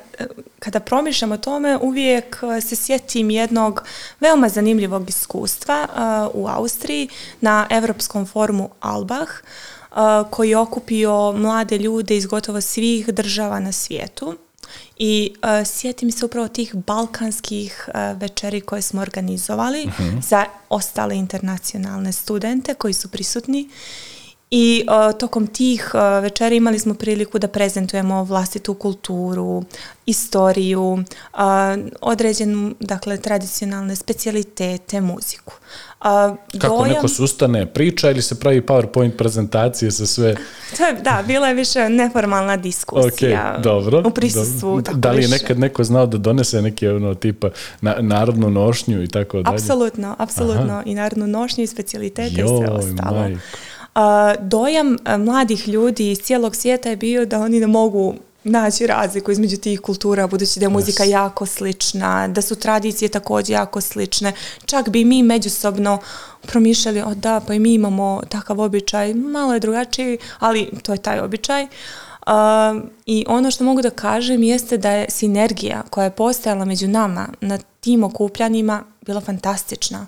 [0.60, 3.84] kada promišljam o tome, uvijek se sjetim jednog
[4.20, 5.88] veoma zanimljivog iskustva
[6.34, 7.10] u Austriji
[7.42, 9.32] na Europskom forumu Albach,
[10.30, 14.38] koji je okupio mlade ljude iz gotovo svih država na svijetu.
[14.98, 20.20] I uh, sjetim se upravo tih balkanskih večeri koje smo organizovali mhm.
[20.22, 23.70] za ostale internacionalne studente koji su prisutni
[24.52, 29.64] i uh, tokom tih uh, večera imali smo priliku da prezentujemo vlastitu kulturu,
[30.06, 31.40] istoriju, uh,
[32.02, 35.54] određenu, dakle, tradicionalne specijalitete, muziku.
[36.00, 36.94] Kako dojam...
[36.94, 40.36] neko sustane, priča ili se pravi PowerPoint prezentacije sa sve?
[40.78, 43.54] To je, da, bila je više neformalna diskusija.
[43.58, 44.04] Ok, dobro.
[44.06, 44.82] U prisustvu.
[44.82, 47.50] Da li je nekad neko znao da donese neke ono tipa
[47.82, 49.56] na, narodnu nošnju i tako dalje?
[49.56, 50.84] Apsolutno, apsolutno.
[50.86, 53.20] I narodnu nošnju i specijalitete i sve ostalo.
[53.20, 53.40] Majko
[54.40, 59.58] dojam mladih ljudi iz cijelog svijeta je bio da oni ne mogu naći razliku između
[59.58, 64.34] tih kultura, budući da je muzika jako slična, da su tradicije također jako slične.
[64.66, 66.00] Čak bi mi međusobno
[66.42, 70.98] promišljali, o da, pa i mi imamo takav običaj, malo je drugačiji, ali to je
[70.98, 71.68] taj običaj.
[73.06, 77.28] I ono što mogu da kažem jeste da je sinergija koja je postojala među nama
[77.42, 80.08] na tim okupljanjima bila fantastična.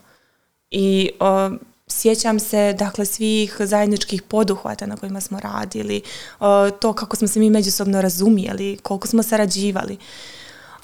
[0.72, 1.10] I
[1.92, 6.02] sjećam se dakle svih zajedničkih poduhvata na kojima smo radili,
[6.80, 9.98] to kako smo se mi međusobno razumijeli, koliko smo sarađivali.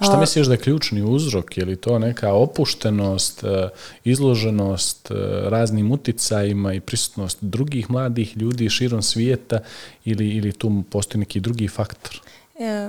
[0.01, 1.57] Šta misliš da je ključni uzrok?
[1.57, 3.69] Je li to neka opuštenost, e,
[4.03, 5.11] izloženost
[5.43, 9.59] raznim uticajima i prisutnost drugih mladih ljudi širom svijeta
[10.05, 12.21] ili, ili tu postoji neki drugi faktor?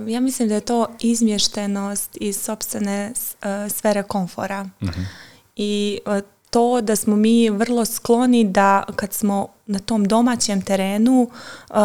[0.06, 3.12] Ja mislim da je to izmještenost iz sobstvene
[3.68, 4.68] sfere komfora.
[4.80, 4.88] uh
[5.60, 5.98] I
[6.50, 11.30] to da smo mi vrlo skloni da kad smo na tom domaćem terenu
[11.70, 11.76] uh,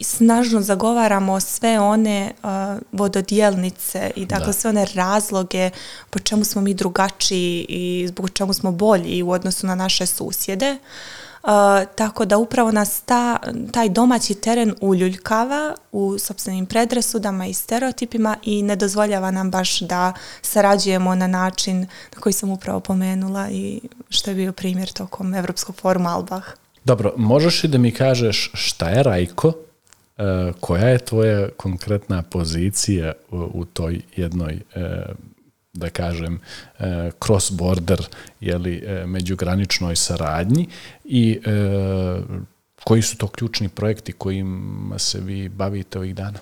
[0.00, 2.48] snažno zagovaramo sve one uh,
[2.92, 5.70] vododjelnice i dakle sve one razloge
[6.10, 10.78] po čemu smo mi drugačiji i zbog čemu smo bolji u odnosu na naše susjede
[11.94, 13.38] tako da upravo nas ta,
[13.72, 20.12] taj domaći teren uljuljkava u sobstvenim predrasudama i stereotipima i ne dozvoljava nam baš da
[20.42, 21.80] sarađujemo na način
[22.14, 26.44] na koji sam upravo pomenula i što je bio primjer tokom Evropskog foruma Albah.
[26.84, 29.52] Dobro, možeš li da mi kažeš šta je Rajko,
[30.18, 35.04] e, koja je tvoja konkretna pozicija u, toj jednoj e,
[35.72, 36.40] da kažem,
[36.78, 38.02] e, cross-border,
[38.40, 40.68] jeli, e, međugraničnoj saradnji
[41.04, 41.50] i e,
[42.84, 46.38] koji su to ključni projekti kojima se vi bavite ovih dana?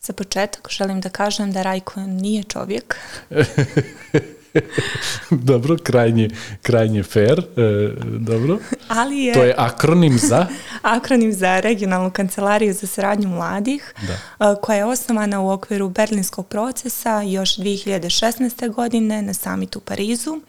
[0.00, 2.96] Za početak želim da kažem da Rajko nije čovjek.
[5.30, 6.30] dobro, krajnje,
[6.62, 8.58] krajnje fair, e, dobro.
[8.88, 9.34] Ali je...
[9.34, 10.46] To je akronim za?
[10.82, 14.12] akronim za regionalnu kancelariju za saradnju mladih, da.
[14.12, 18.72] E, koja je osnovana u okviru berlinskog procesa još 2016.
[18.72, 20.40] godine na samitu u Parizu.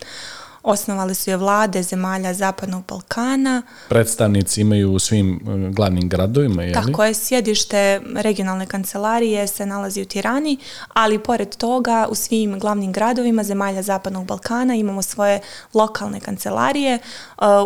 [0.67, 3.61] Osnovali su je vlade zemalja Zapadnog Balkana.
[3.89, 10.01] Predstavnici imaju u svim e, glavnim gradovima, je Tako je, sjedište regionalne kancelarije se nalazi
[10.01, 10.57] u Tirani,
[10.93, 15.39] ali pored toga u svim glavnim gradovima zemalja Zapadnog Balkana imamo svoje
[15.73, 16.93] lokalne kancelarije.
[16.93, 17.01] E,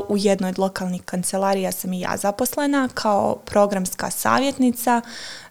[0.08, 5.02] u jednoj od lokalnih kancelarija sam i ja zaposlena kao programska savjetnica,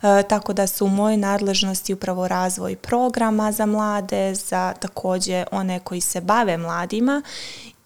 [0.02, 5.80] e, tako da su u mojoj nadležnosti upravo razvoj programa za mlade, za također one
[5.80, 7.22] koji se bave mladima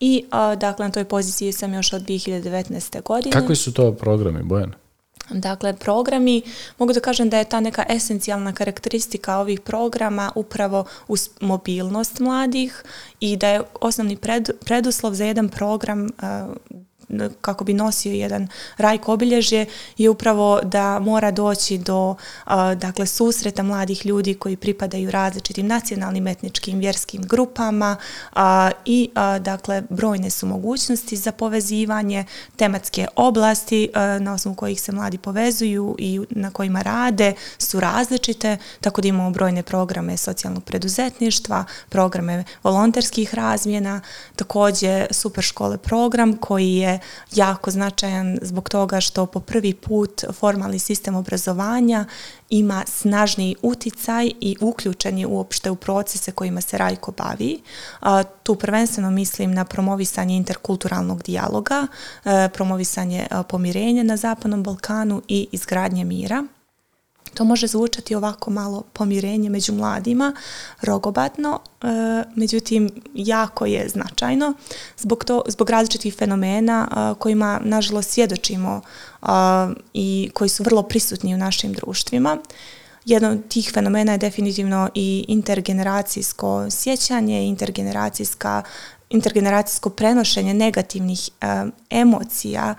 [0.00, 0.24] i
[0.56, 3.02] dakle na toj poziciji sam još od 2019.
[3.02, 3.32] godine.
[3.32, 4.72] Kakvi su to programi, Bojan?
[5.30, 6.42] Dakle, programi,
[6.78, 12.82] mogu da kažem da je ta neka esencijalna karakteristika ovih programa upravo uz mobilnost mladih
[13.20, 16.08] i da je osnovni pred, preduslov za jedan program
[17.40, 19.66] kako bi nosio jedan rajk obilježje
[19.98, 22.14] je upravo da mora doći do
[22.76, 27.96] dakle susreta mladih ljudi koji pripadaju različitim nacionalnim, etničkim, vjerskim grupama
[28.84, 29.10] i
[29.40, 32.24] dakle brojne su mogućnosti za povezivanje
[32.56, 33.88] tematske oblasti
[34.20, 39.30] na osnovu kojih se mladi povezuju i na kojima rade su različite, tako da imamo
[39.30, 44.00] brojne programe socijalnog preduzetništva, programe volonterskih razmjena,
[44.36, 46.91] također super škole program koji je
[47.32, 52.04] jako značajan zbog toga što po prvi put formalni sistem obrazovanja
[52.50, 57.60] ima snažniji uticaj i uključen je uopšte u procese kojima se Rajko bavi.
[58.42, 61.86] Tu prvenstveno mislim na promovisanje interkulturalnog dijaloga,
[62.24, 66.46] e, promovisanje pomirenja na Zapadnom Balkanu i izgradnje mira.
[67.34, 70.34] To može zvučati ovako malo pomirenje među mladima,
[70.80, 71.86] rogobatno, e,
[72.34, 74.54] međutim jako je značajno
[74.98, 78.80] zbog, to, zbog različitih fenomena e, kojima nažalost svjedočimo
[79.22, 79.26] e,
[79.94, 82.38] i koji su vrlo prisutni u našim društvima.
[83.04, 88.62] Jedan od tih fenomena je definitivno i intergeneracijsko sjećanje, intergeneracijska
[89.12, 91.30] intergeneracijsko prenošenje negativnih
[91.90, 92.74] emocija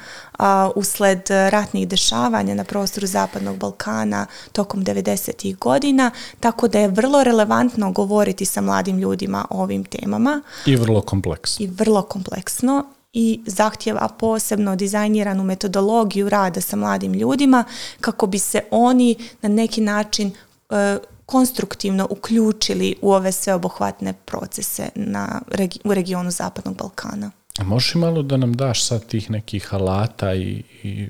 [0.75, 5.57] usled ratnih dešavanja na prostoru Zapadnog Balkana tokom 90.
[5.57, 10.41] godina, tako da je vrlo relevantno govoriti sa mladim ljudima o ovim temama.
[10.65, 11.63] I vrlo kompleksno.
[11.63, 17.63] I vrlo kompleksno i zahtjeva posebno dizajniranu metodologiju rada sa mladim ljudima
[18.01, 20.31] kako bi se oni na neki način
[20.69, 25.41] e, konstruktivno uključili u ove sveobuhvatne procese na,
[25.83, 27.31] u regionu Zapadnog Balkana.
[27.59, 31.09] A možeš malo da nam daš sad tih nekih alata i, i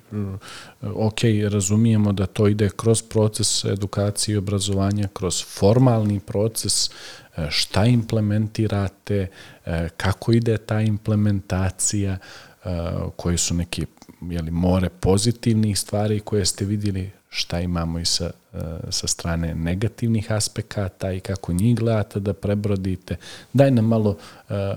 [0.82, 7.86] ok, razumijemo da to ide kroz proces edukacije i obrazovanja, kroz formalni proces, e, šta
[7.86, 9.28] implementirate,
[9.66, 12.20] e, kako ide ta implementacija, e,
[13.16, 13.86] koji su neki
[14.22, 20.32] jeli, more pozitivnih stvari koje ste vidjeli, šta imamo i sa, e, sa strane negativnih
[20.32, 23.16] aspekata i kako njih gledate da prebrodite.
[23.54, 24.18] Daj nam malo
[24.50, 24.70] e, e,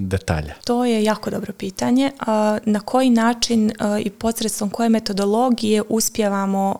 [0.00, 0.54] detalja.
[0.64, 2.10] To je jako dobro pitanje.
[2.64, 3.72] Na koji način
[4.04, 6.76] i posredstvom koje metodologije uspjevamo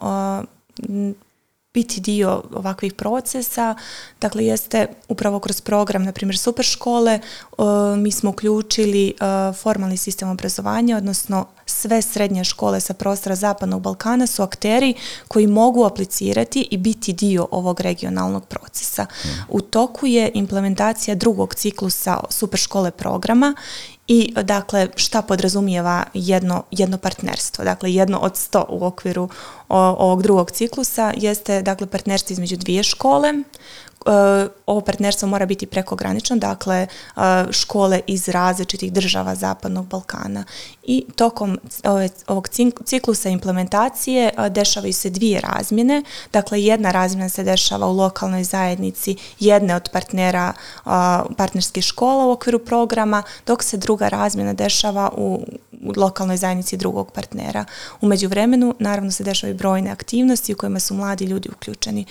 [1.75, 3.75] biti dio ovakvih procesa,
[4.21, 7.21] dakle jeste upravo kroz program, na primjer super škole,
[7.97, 9.15] mi smo uključili
[9.63, 14.95] formalni sistem obrazovanja, odnosno sve srednje škole sa prostora Zapadnog Balkana su akteri
[15.29, 19.07] koji mogu aplicirati i biti dio ovog regionalnog procesa.
[19.49, 23.55] U toku je implementacija drugog ciklusa super škole programa
[24.13, 27.65] i dakle šta podrazumijeva jedno, jedno partnerstvo.
[27.65, 29.29] Dakle, jedno od sto u okviru
[29.69, 33.33] ovog drugog ciklusa jeste dakle partnerstvo između dvije škole
[34.67, 40.45] ovo partnerstvo mora biti prekogranično, dakle e, škole iz različitih država Zapadnog Balkana.
[40.83, 41.59] I tokom
[42.27, 42.49] ovog
[42.85, 46.03] ciklusa implementacije e, dešavaju se dvije razmjene.
[46.33, 50.53] Dakle, jedna razmjena se dešava u lokalnoj zajednici jedne od partnera
[51.37, 55.45] partnerskih škola u okviru programa, dok se druga razmjena dešava u
[55.97, 57.65] lokalnoj zajednici drugog partnera.
[58.01, 62.07] U međuvremenu, naravno, se dešavaju brojne aktivnosti u kojima su mladi ljudi uključeni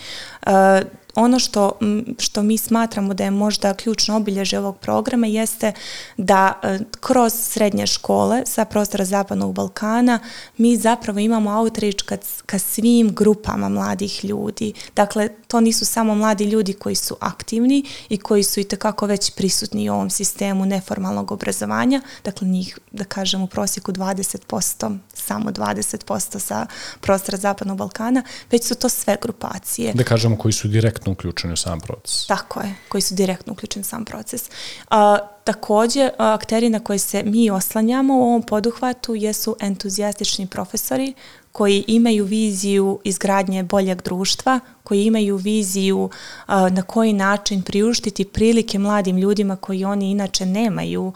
[1.14, 1.78] ono što,
[2.18, 5.72] što mi smatramo da je možda ključno obilježje ovog programa jeste
[6.16, 10.18] da e, kroz srednje škole sa prostora Zapadnog Balkana
[10.56, 14.72] mi zapravo imamo outreach ka, ka svim grupama mladih ljudi.
[14.96, 19.30] Dakle, to nisu samo mladi ljudi koji su aktivni i koji su i tekako već
[19.30, 26.38] prisutni u ovom sistemu neformalnog obrazovanja, dakle njih, da kažem, u prosjeku 20%, samo 20%
[26.38, 26.66] sa
[27.00, 29.92] prostora Zapadnog Balkana, već su to sve grupacije.
[29.92, 32.26] Da kažemo koji su direktno uključeni u sam proces.
[32.26, 34.50] Tako je, koji su direktno uključeni u sam proces.
[34.90, 41.14] A, također, akteri na koje se mi oslanjamo u ovom poduhvatu jesu entuzijastični profesori
[41.52, 46.10] koji imaju viziju izgradnje boljeg društva, koji imaju viziju
[46.48, 51.12] na koji način priuštiti prilike mladim ljudima koji oni inače nemaju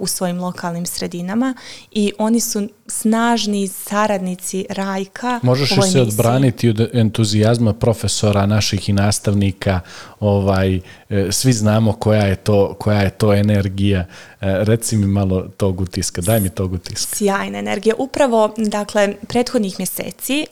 [0.00, 1.54] u svojim lokalnim sredinama
[1.90, 5.40] i oni su snažni saradnici Rajka.
[5.42, 9.80] Možeš li se odbraniti od entuzijazma profesora naših i nastavnika?
[10.20, 10.80] Ovaj,
[11.30, 14.00] svi znamo koja je to, koja je to energija.
[14.00, 14.06] E,
[14.40, 17.16] reci mi malo tog utiska, daj mi tog utiska.
[17.16, 17.94] Sjajna energija.
[17.98, 20.46] Upravo, dakle, prethodnih mjeseci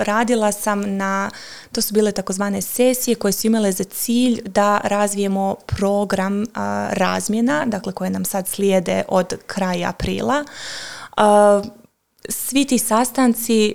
[0.00, 1.30] radila sam na,
[1.72, 6.44] to su bile takozvane sesije koje su imale za cilj da razvijemo program
[6.90, 10.44] razmjena, dakle koje nam sad slijede od kraja aprila
[12.28, 13.74] svi ti sastanci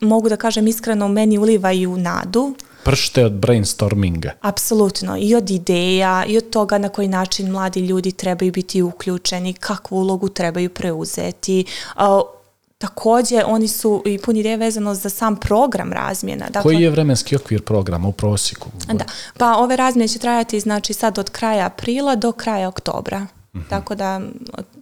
[0.00, 2.54] mogu da kažem iskreno meni ulivaju nadu
[2.84, 4.32] Pršte od brainstorminga.
[4.40, 5.16] Apsolutno.
[5.20, 9.96] I od ideja, i od toga na koji način mladi ljudi trebaju biti uključeni, kakvu
[9.96, 11.64] ulogu trebaju preuzeti.
[12.78, 16.46] Također, oni su i puni ideje vezano za sam program razmjena.
[16.46, 18.68] Dakle, Koji je vremenski okvir programa u prosjeku?
[18.92, 19.04] Da,
[19.38, 23.26] pa ove razmjene će trajati znači sad od kraja aprila do kraja oktobra.
[23.54, 23.68] Mhm.
[23.68, 24.20] Tako da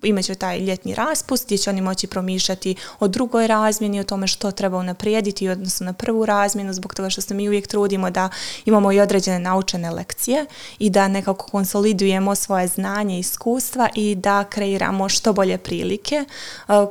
[0.02, 4.26] imat će taj ljetni raspust gdje će oni moći promišljati o drugoj razmjeni, o tome
[4.26, 8.28] što treba unaprijediti odnosno na prvu razmjenu, zbog toga što se mi uvijek trudimo da
[8.64, 10.46] imamo i određene naučene lekcije
[10.78, 16.24] i da nekako konsolidujemo svoje znanje i iskustva i da kreiramo što bolje prilike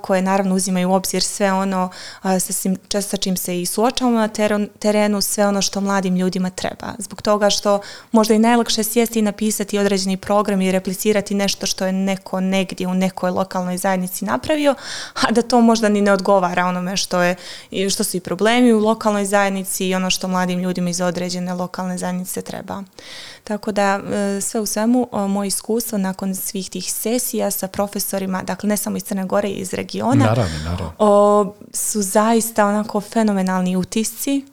[0.02, 1.90] koje naravno uzimaju u obzir sve ono
[2.90, 4.30] sa, sa čim se i suočavamo na
[4.80, 6.94] terenu, sve ono što mladim ljudima treba.
[6.98, 7.80] Zbog toga što
[8.12, 12.88] možda i najlakše sjesti i napisati određeni program i replicirati nešto što je neko negdje
[12.88, 14.76] u nekoj lokalnoj zajednici napravio,
[15.14, 17.36] a da to možda ni ne odgovara onome što, je,
[17.90, 21.98] što su i problemi u lokalnoj zajednici i ono što mladim ljudima iz određene lokalne
[21.98, 22.84] zajednice treba.
[23.44, 28.70] Tako da e, sve u svemu moje iskustvo nakon svih tih sesija sa profesorima, dakle
[28.70, 31.54] ne samo iz Crne Gore iz regiona, naravno, naravno.
[31.74, 34.46] su zaista onako fenomenalni utisci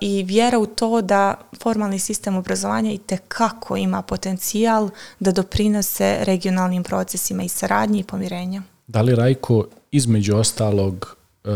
[0.00, 4.90] i vjera u to da formalni sistem obrazovanja i tekako ima potencijal
[5.20, 8.62] da doprinose regionalnim procesima i saradnji i pomirenja.
[8.86, 11.48] Da li Rajko između ostalog e,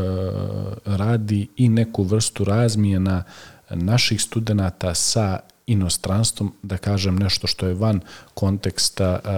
[0.85, 3.25] radi i neku vrstu razmijena
[3.71, 8.01] naših studenata sa inostranstvom, da kažem nešto što je van
[8.35, 9.29] konteksta e,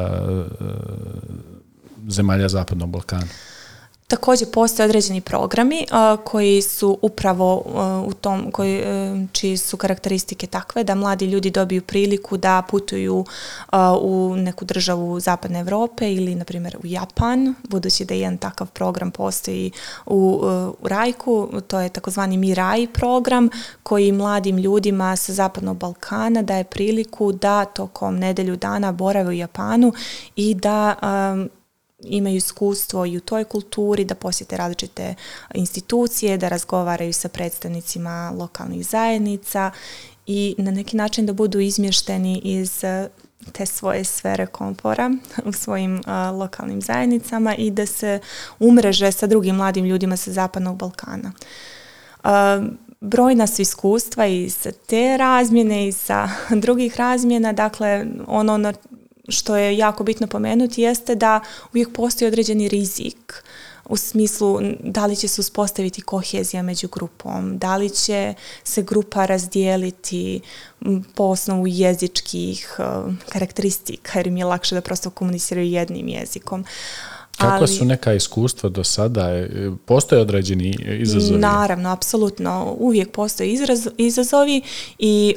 [2.09, 3.27] zemalja Zapadnog Balkana?
[4.09, 5.87] Također postoje određeni programi
[6.25, 7.63] koji su upravo
[8.07, 13.25] u tom, koji, e, čiji su karakteristike takve da mladi ljudi dobiju priliku da putuju
[14.01, 19.11] u neku državu Zapadne Europe ili na primjer u Japan, budući da jedan takav program
[19.11, 19.71] postoji
[20.07, 20.47] u, e,
[20.81, 23.49] u Rajku, to je takozvani Mirai program
[23.83, 29.93] koji mladim ljudima sa Zapadnog Balkana daje priliku da tokom nedelju dana borave u Japanu
[30.37, 30.95] i da
[31.99, 35.15] imaju iskustvo i u toj kulturi, da posjete različite
[35.55, 39.71] institucije, da razgovaraju sa predstavnicima lokalnih zajednica
[40.27, 43.09] i na neki način da budu izmješteni iz eh,
[43.53, 45.11] te svoje sfere komfora
[45.49, 48.21] u svojim eh, lokalnim zajednicama i da se
[48.59, 51.33] umreže sa drugim mladim ljudima sa Zapadnog Balkana.
[52.25, 52.31] Uh,
[53.01, 56.29] brojna su iskustva i sa te razmjene i sa
[56.63, 58.73] drugih razmjena, dakle ono na
[59.29, 61.41] što je jako bitno pomenuti jeste da
[61.73, 63.43] uvijek postoji određeni rizik
[63.89, 69.27] u smislu da li će se uspostaviti kohezija među grupom, da li će se grupa
[69.27, 70.41] razdijeliti
[71.15, 76.65] po osnovu jezičkih uh, karakteristika jer im je lakše da prosto komuniciraju jednim jezikom.
[77.37, 79.29] Kako su neka iskustva do sada?
[79.31, 79.49] E,
[79.85, 81.41] postoje određeni izazovi?
[81.41, 82.75] Naravno, apsolutno.
[82.79, 83.55] Uvijek postoje
[83.99, 84.63] izazovi
[84.99, 85.35] i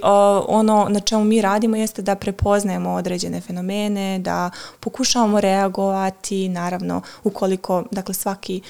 [0.47, 7.83] ono na čemu mi radimo jeste da prepoznajemo određene fenomene, da pokušavamo reagovati, naravno, ukoliko,
[7.91, 8.61] dakle, svaki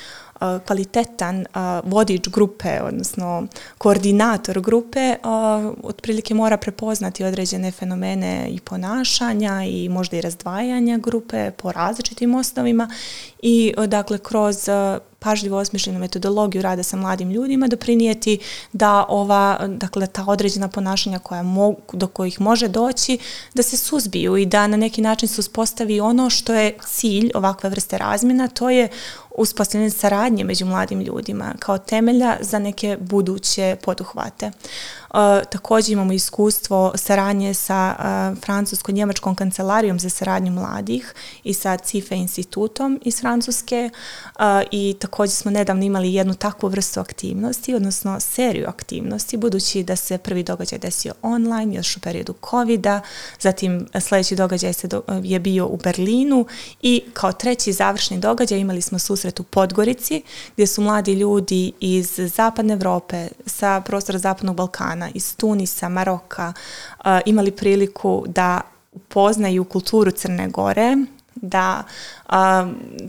[0.66, 1.46] kvalitetan
[1.84, 5.16] vodič grupe, odnosno koordinator grupe,
[5.84, 12.90] otprilike mora prepoznati određene fenomene i ponašanja i možda i razdvajanja grupe po različitim osnovima
[13.42, 14.70] i dakle kroz
[15.20, 18.40] pažljivo osmišljenu metodologiju rada sa mladim ljudima doprinijeti
[18.74, 23.18] da ova, dakle, ta određena ponašanja koja mogu, do kojih može doći,
[23.54, 27.70] da se suzbiju i da na neki način se uspostavi ono što je cilj ovakve
[27.70, 28.90] vrste razmjena, to je
[29.38, 34.52] uspostavljanje saradnje među mladim ljudima kao temelja za neke buduće poduhvate.
[35.14, 42.16] E, također imamo iskustvo saradnje sa uh, francusko-njemačkom kancelarijom za saradnju mladih i sa CIFE
[42.16, 43.90] institutom iz Francuske
[44.26, 44.42] uh,
[44.72, 50.18] i također smo nedavno imali jednu takvu vrstu aktivnosti, odnosno seriju aktivnosti, budući da se
[50.18, 52.86] prvi događaj desio online još u periodu covid
[53.40, 54.88] zatim sljedeći događaj se
[55.24, 56.46] je bio u Berlinu
[56.82, 60.22] i kao treći završni događaj imali smo susret u Podgorici
[60.54, 66.54] gdje su mladi ljudi iz zapadne Europe sa prostora zapadnog Balkana iz Tunisa, Maroka
[67.26, 70.96] imali priliku da upoznaju kulturu Crne Gore,
[71.36, 71.84] da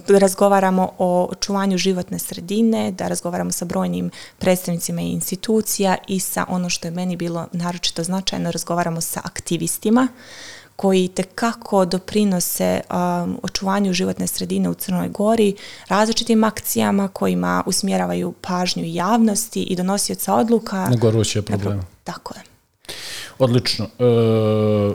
[0.08, 6.70] razgovaramo o očuvanju životne sredine, da razgovaramo sa brojnim predstavnicima i institucija i sa ono
[6.70, 10.08] što je meni bilo naročito značajno, razgovaramo sa aktivistima
[10.80, 15.56] koji tekako doprinose um, očuvanju životne sredine u Crnoj Gori
[15.88, 20.76] različitim akcijama kojima usmjeravaju pažnju javnosti i donosioca odluka.
[20.76, 21.82] Na goruće probleme.
[22.04, 22.42] Tako je.
[23.40, 23.84] Odlično.
[23.84, 24.04] E,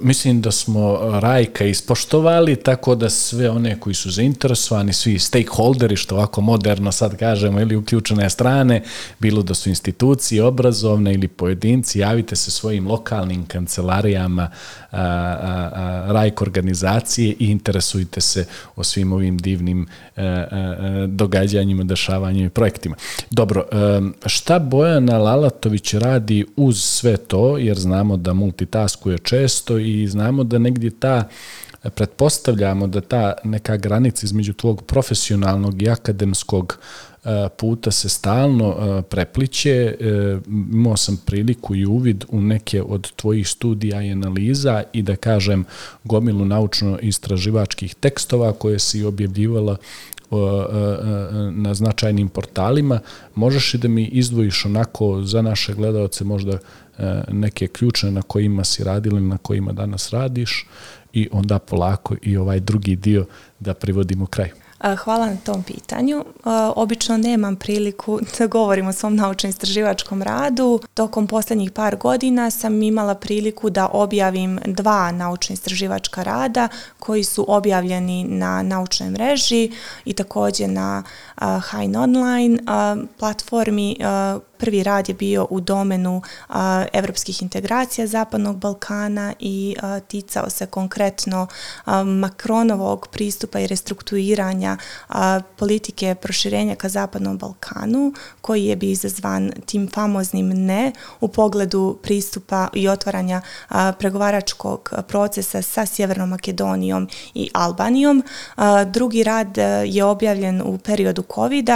[0.02, 6.16] mislim da smo Rajka ispoštovali, tako da sve one koji su zainteresovani, svi stakeholderi, što
[6.16, 8.84] ovako moderno sad kažemo, ili uključene strane,
[9.20, 14.50] bilo da su institucije obrazovne ili pojedinci, javite se svojim lokalnim kancelarijama
[14.92, 21.04] a, a, a, Rajk organizacije i interesujte se o svim ovim divnim a, e, a,
[21.04, 22.96] e, događanjima, dešavanjima i projektima.
[23.30, 30.08] Dobro, a, šta Bojana Lalatović radi uz sve to, jer znamo da multitaskuje često i
[30.08, 31.30] znamo da negdje ta
[31.90, 36.80] pretpostavljamo da ta neka granica između tvog profesionalnog i akademskog
[37.26, 39.72] e, puta se stalno e, prepliće.
[39.72, 39.96] E,
[40.72, 45.66] imao sam priliku i uvid u neke od tvojih studija i analiza i da kažem
[46.04, 49.78] gomilu naučno-istraživačkih tekstova koje si objavljivala
[51.52, 53.00] na značajnim portalima.
[53.36, 56.58] Možeš i da mi izdvojiš onako za naše gledalce možda
[57.32, 60.68] neke ključne na kojima si radili, na kojima danas radiš
[61.14, 63.26] i onda polako i ovaj drugi dio
[63.60, 64.52] da privodimo kraju.
[65.04, 66.26] Hvala na tom pitanju.
[66.76, 70.80] Obično nemam priliku da govorim o svom naučno-istraživačkom radu.
[70.94, 76.68] Tokom posljednjih par godina sam imala priliku da objavim dva naučno-istraživačka rada
[77.00, 79.72] koji su objavljeni na naučnoj mreži
[80.06, 81.04] i također na
[81.72, 82.60] Hein Online
[83.20, 83.98] platformi
[84.58, 90.66] Prvi rad je bio u domenu a, evropskih integracija Zapadnog Balkana i a, ticao se
[90.66, 91.48] konkretno
[91.86, 94.78] a, Makronovog pristupa i restrukturiranja
[95.10, 100.92] a, politike proširenja ka Zapadnom Balkanu, koji je bi izazvan tim famoznim ne
[101.22, 108.24] u pogledu pristupa i otvaranja a, pregovaračkog procesa sa Sjevernom Makedonijom i Albanijom.
[108.56, 111.70] A, drugi rad je objavljen u periodu covid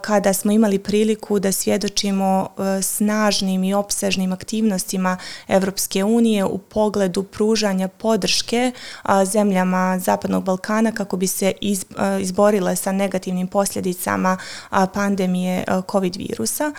[0.00, 5.16] kada smo imali priliku da svjedočimo svjedočimo e, snažnim i opsežnim aktivnostima
[5.48, 8.72] Evropske unije u pogledu pružanja podrške
[9.24, 11.54] zemljama Zapadnog Balkana kako bi se e,
[12.20, 14.38] izborile sa negativnim posljedicama
[14.92, 16.72] pandemije e, COVID virusa.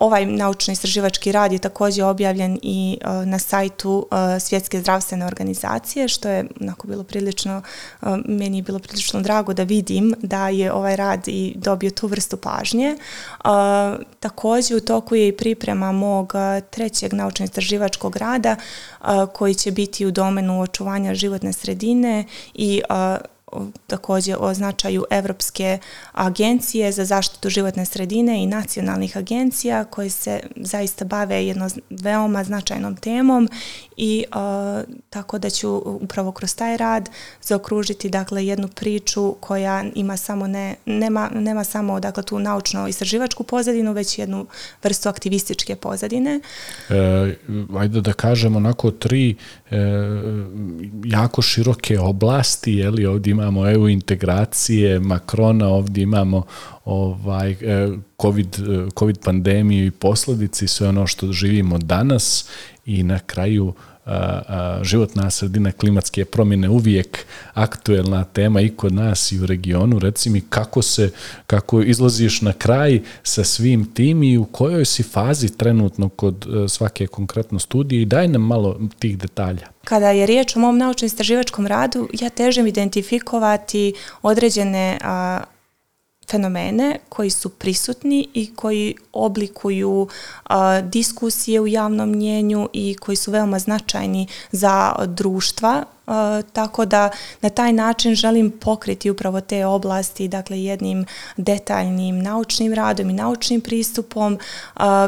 [0.00, 4.06] Ovaj naučno-istraživački rad je također objavljen i na sajtu
[4.40, 7.62] Svjetske zdravstvene organizacije, što je onako bilo prilično,
[8.24, 12.36] meni je bilo prilično drago da vidim da je ovaj rad i dobio tu vrstu
[12.36, 12.96] pažnje.
[14.20, 16.32] Također u toku je i priprema mog
[16.70, 18.56] trećeg naučno-istraživačkog rada
[19.32, 22.82] koji će biti u domenu očuvanja životne sredine i
[23.86, 25.78] također o značaju Evropske
[26.12, 32.96] agencije za zaštitu životne sredine i nacionalnih agencija koje se zaista bave jednom veoma značajnom
[32.96, 33.48] temom
[33.96, 37.10] i uh, tako da ću upravo kroz taj rad
[37.42, 43.44] zaokružiti dakle jednu priču koja ima samo ne, nema, nema samo dakle tu naučno istraživačku
[43.44, 44.46] pozadinu već jednu
[44.82, 46.40] vrstu aktivističke pozadine.
[46.90, 47.34] E,
[47.78, 49.36] ajde da kažemo onako tri
[51.04, 53.06] jako široke oblasti, je li?
[53.06, 56.42] Ovdje imamo EU integracije, Makrona, ovdje imamo
[56.84, 57.88] ovaj e,
[58.20, 62.48] COVID, e, COVID pandemiju i posledici, sve ono što živimo danas.
[62.86, 63.74] I na kraju
[64.82, 69.98] životna sredina, klimatske promjene uvijek aktuelna tema i kod nas i u regionu.
[69.98, 71.10] Reci mi kako se,
[71.46, 76.68] kako izlaziš na kraj sa svim tim i u kojoj si fazi trenutno kod e,
[76.68, 79.66] svake konkretno studije i daj nam malo tih detalja.
[79.84, 85.40] Kada je riječ o mom naučno-istraživačkom radu, ja težem identifikovati određene a,
[86.32, 90.08] fenomene koji su prisutni i koji oblikuju
[90.44, 95.84] a, diskusije u javnom mnjenju i koji su veoma značajni za društva
[96.52, 97.10] tako da
[97.40, 101.06] na taj način želim pokriti upravo te oblasti dakle jednim
[101.36, 104.38] detaljnim naučnim radom i naučnim pristupom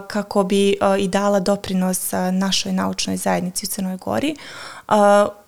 [0.07, 4.31] kako bi i dala doprinos našoj naučnoj zajednici u Crnoj Gori.
[4.31, 4.74] Uh,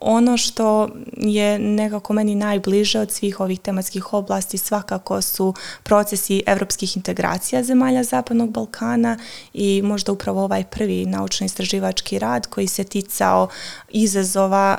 [0.00, 6.96] ono što je nekako meni najbliže od svih ovih tematskih oblasti svakako su procesi evropskih
[6.96, 9.18] integracija zemalja Zapadnog Balkana
[9.54, 13.48] i možda upravo ovaj prvi naučno-istraživački rad koji se ticao
[13.88, 14.78] izazova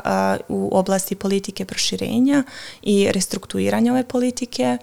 [0.49, 2.43] uh, u oblasti politike proširenja
[2.81, 4.77] i restrukturiranja ove politike.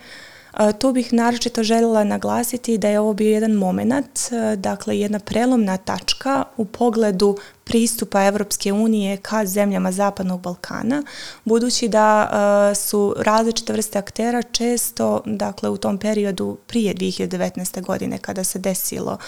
[0.78, 4.18] Tu bih naročito željela naglasiti da je ovo bio jedan moment,
[4.56, 11.02] dakle jedna prelomna tačka u pogledu pristupa Evropske unije ka zemljama Zapadnog Balkana,
[11.44, 12.30] budući da
[12.74, 17.82] su različite vrste aktera često, dakle u tom periodu prije 2019.
[17.82, 19.18] godine kada se desilo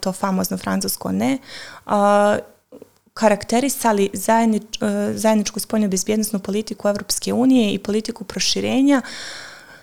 [0.00, 1.38] to famozno francusko ne,
[3.14, 4.78] karakterisali zajednič,
[5.14, 9.02] zajedničku spoljnu bezbjednostnu politiku Evropske unije i politiku proširenja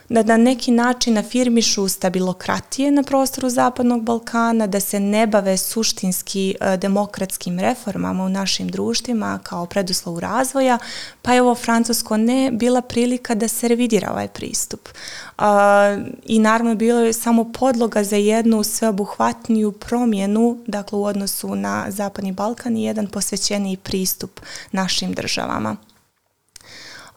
[0.09, 6.55] da na neki način afirmišu stabilokratije na prostoru Zapadnog Balkana, da se ne bave suštinski
[6.61, 10.77] e, demokratskim reformama u našim društvima kao preduslovu razvoja,
[11.21, 14.89] pa je ovo Francusko ne bila prilika da se revidira ovaj pristup.
[16.25, 22.31] I naravno bilo je samo podloga za jednu sveobuhvatniju promjenu, dakle u odnosu na Zapadni
[22.31, 24.39] Balkan i jedan posvećeniji pristup
[24.71, 25.77] našim državama.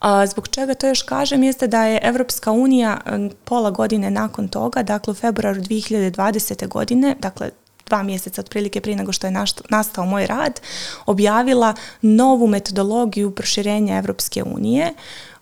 [0.00, 3.00] A zbog čega to još kažem jeste da je Evropska unija
[3.44, 6.68] pola godine nakon toga, dakle u februaru 2020.
[6.68, 7.50] godine, dakle
[7.86, 9.34] dva mjeseca otprilike prije nego što je
[9.68, 10.60] nastao moj rad,
[11.06, 14.94] objavila novu metodologiju proširenja Evropske unije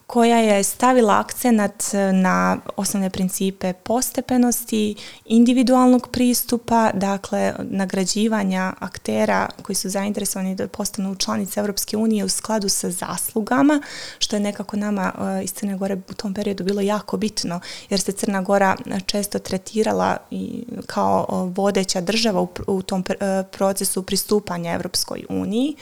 [0.07, 4.95] koja je stavila akcenat e, na osnovne principe postepenosti,
[5.25, 12.69] individualnog pristupa, dakle nagrađivanja aktera koji su zainteresovani da postanu članice Europske unije u skladu
[12.69, 13.83] sa zaslugama,
[14.19, 18.01] što je nekako nama e, iz Crne Gore u tom periodu bilo jako bitno, jer
[18.01, 18.77] se Crna Gora
[19.07, 20.17] često tretirala
[20.87, 21.27] kao
[21.57, 25.77] vodeća država u, tom e, procesu pristupanja Europskoj uniji.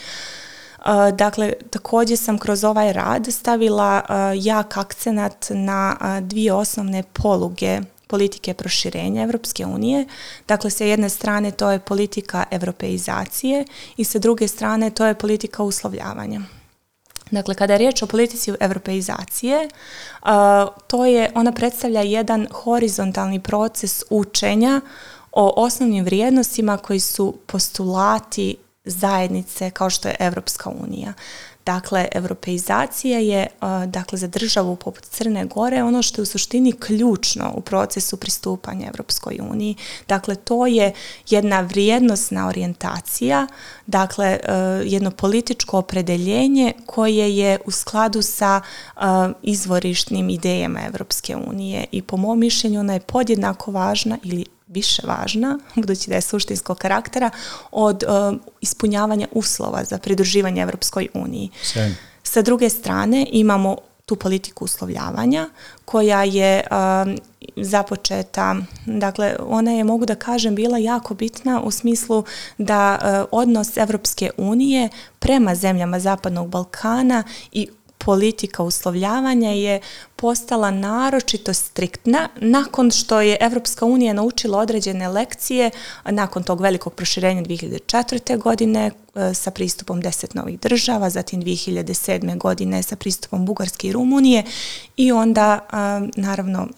[1.14, 4.02] Dakle, također sam kroz ovaj rad stavila
[4.34, 10.06] jak akcenat na dvije osnovne poluge politike proširenja Europske unije.
[10.48, 13.64] Dakle, sa jedne strane to je politika europeizacije
[13.96, 16.40] i sa druge strane to je politika uslovljavanja.
[17.30, 19.68] Dakle, kada je riječ o politici europeizacije,
[20.86, 24.80] to je, ona predstavlja jedan horizontalni proces učenja
[25.32, 31.12] o osnovnim vrijednostima koji su postulati zajednice kao što je Europska unija.
[31.66, 33.46] Dakle, europeizacija je
[33.86, 38.86] dakle, za državu poput Crne Gore ono što je u suštini ključno u procesu pristupanja
[38.86, 39.76] Europskoj uniji.
[40.08, 40.92] Dakle, to je
[41.28, 43.46] jedna vrijednosna orijentacija,
[43.86, 44.38] dakle, e,
[44.84, 48.60] jedno političko opredeljenje koje je u skladu sa
[49.42, 55.58] izvorišnim idejama Europske unije i po mom mišljenju ona je podjednako važna ili više važna,
[55.74, 57.30] budući da je suštinskog karaktera,
[57.70, 61.50] od um, ispunjavanja uslova za pridruživanje Europskoj uniji.
[62.22, 65.48] Sa druge strane imamo tu politiku uslovljavanja
[65.84, 67.18] koja je um,
[67.56, 68.56] započeta,
[68.86, 72.24] dakle ona je mogu da kažem bila jako bitna u smislu
[72.58, 77.68] da uh, odnos Europske unije prema zemljama Zapadnog Balkana i
[77.98, 79.80] politika uslovljavanja je
[80.22, 85.70] postala naročito striktna nakon što je Evropska unija naučila određene lekcije
[86.04, 88.38] nakon tog velikog proširenja 2004.
[88.38, 92.38] godine e, sa pristupom deset novih država, zatim 2007.
[92.38, 94.44] godine sa pristupom Bugarske i Rumunije
[94.96, 95.58] i onda
[96.16, 96.68] naravno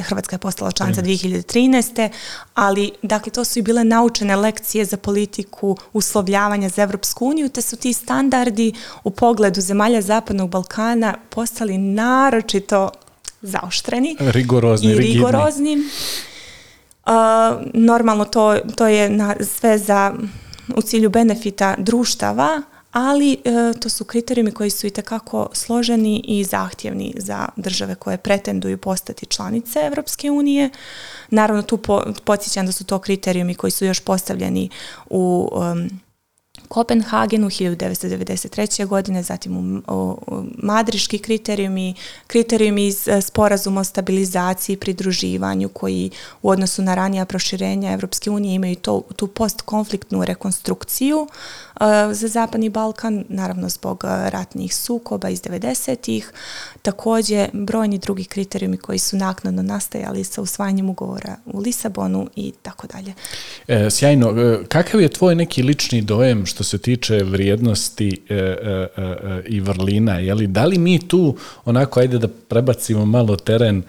[0.00, 2.08] Hrvatska je postala članica 2013.
[2.54, 7.62] ali dakle to su i bile naučene lekcije za politiku uslovljavanja za Evropsku uniju te
[7.62, 8.72] su ti standardi
[9.04, 12.87] u pogledu zemalja Zapadnog Balkana postali naročito
[13.42, 15.76] zaoštreni rigorozni, i rigorozni.
[17.74, 20.14] normalno to, to je na, sve za
[20.76, 22.62] u cilju benefita društava,
[22.92, 23.38] ali e,
[23.80, 29.26] to su kriterijumi koji su i tekako složeni i zahtjevni za države koje pretenduju postati
[29.26, 30.70] članice Europske unije.
[31.30, 34.70] Naravno tu po, podsjećam da su to kriterijumi koji su još postavljeni
[35.10, 35.50] u
[36.68, 38.86] Kopenhagenu 1993.
[38.86, 40.18] godine, zatim u,
[40.58, 41.94] madriški kriterijumi,
[42.26, 46.10] kriterijumi iz e, sporazuma o stabilizaciji i pridruživanju koji
[46.42, 52.68] u odnosu na ranija proširenja Europske unije imaju to, tu postkonfliktnu rekonstrukciju e, za Zapadni
[52.68, 56.32] Balkan, naravno zbog e, ratnih sukoba iz 90-ih.
[56.82, 62.86] Također brojni drugi kriterijumi koji su naknadno nastajali sa usvajanjem ugovora u Lisabonu i tako
[62.86, 63.14] dalje.
[63.90, 64.34] Sjajno.
[64.68, 70.18] Kakav je tvoj neki lični dojem što se tiče vrijednosti e, e, e, i vrlina,
[70.18, 73.82] je li, da li mi tu onako, ajde da prebacimo malo teren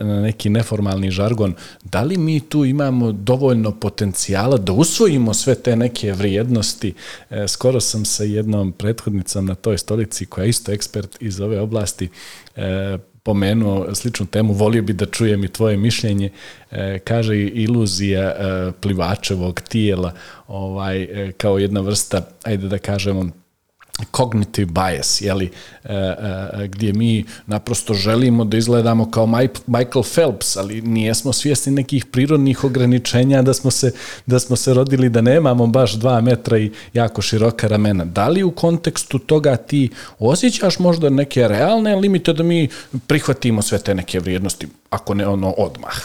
[0.00, 1.54] na neki neformalni žargon,
[1.84, 6.94] da li mi tu imamo dovoljno potencijala da usvojimo sve te neke vrijednosti?
[7.48, 12.08] Skoro sam sa jednom prethodnicom na toj stolici koja je isto ekspert iz ove oblasti
[13.26, 16.30] pomenuo sličnu temu, volio bi da čujem i tvoje mišljenje,
[16.70, 20.12] e, kaže iluzija e, plivačevog tijela
[20.48, 23.30] ovaj, e, kao jedna vrsta, ajde da kažemo,
[24.16, 25.50] cognitive bias, jeli,
[25.84, 29.26] e, e, gdje mi naprosto želimo da izgledamo kao
[29.66, 33.92] Michael Phelps, ali nijesmo svjesni nekih prirodnih ograničenja da smo se,
[34.26, 38.04] da smo se rodili da nemamo baš dva metra i jako široka ramena.
[38.04, 42.68] Da li u kontekstu toga ti osjećaš možda neke realne limite da mi
[43.06, 45.96] prihvatimo sve te neke vrijednosti, ako ne ono odmah?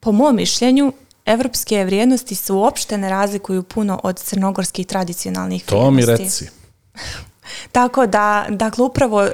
[0.00, 0.92] po mom mišljenju,
[1.26, 6.06] Evropske vrijednosti se uopšte ne razlikuju puno od crnogorskih tradicionalnih to vrijednosti.
[6.06, 6.48] To mi reci.
[7.72, 9.28] Tako da, dakle, upravo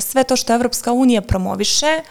[0.00, 2.02] sve to što Evropska unija promoviše,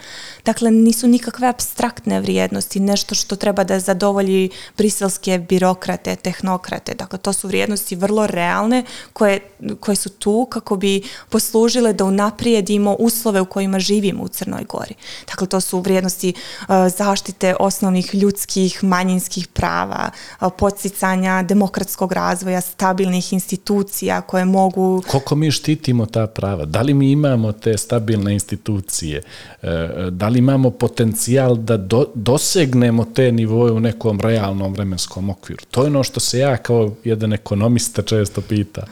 [0.45, 6.93] dakle, nisu nikakve abstraktne vrijednosti, nešto što treba da zadovolji briselske birokrate, tehnokrate.
[6.93, 8.83] Dakle, to su vrijednosti vrlo realne
[9.13, 9.39] koje,
[9.79, 14.93] koje su tu kako bi poslužile da unaprijedimo uslove u kojima živimo u Crnoj Gori.
[15.27, 16.67] Dakle, to su vrijednosti uh,
[16.97, 20.09] zaštite osnovnih ljudskih, manjinskih prava,
[20.41, 25.03] uh, podsticanja demokratskog razvoja, stabilnih institucija koje mogu...
[25.07, 26.65] Koliko mi štitimo ta prava?
[26.65, 29.21] Da li mi imamo te stabilne institucije?
[29.63, 29.69] Uh,
[30.09, 35.63] da li imamo potencijal da do, dosegnemo te nivoje u nekom realnom vremenskom okviru?
[35.71, 38.87] To je ono što se ja kao jedan ekonomista često pita.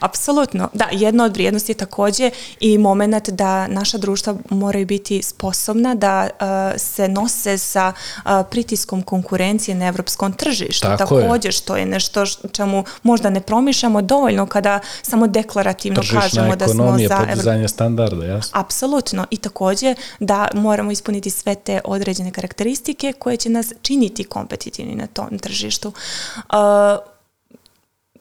[0.00, 0.68] Apsolutno.
[0.72, 6.28] Da, jedna od vrijednosti je takođe i moment da naša društva moraju biti sposobna da
[6.32, 10.86] uh, se nose sa uh, pritiskom konkurencije na evropskom tržištu.
[10.98, 11.52] Tako takođe, je.
[11.52, 16.98] što je nešto čemu možda ne promišljamo dovoljno kada samo deklarativno Tržišna kažemo da smo
[17.08, 17.16] za...
[17.16, 18.60] podizanje standarda, jasno.
[18.60, 19.26] Apsolutno.
[19.30, 25.06] I takođe da moramo ispuniti sve te određene karakteristike koje će nas činiti kompetitivni na
[25.06, 25.88] tom tržištu.
[25.88, 27.11] Uh,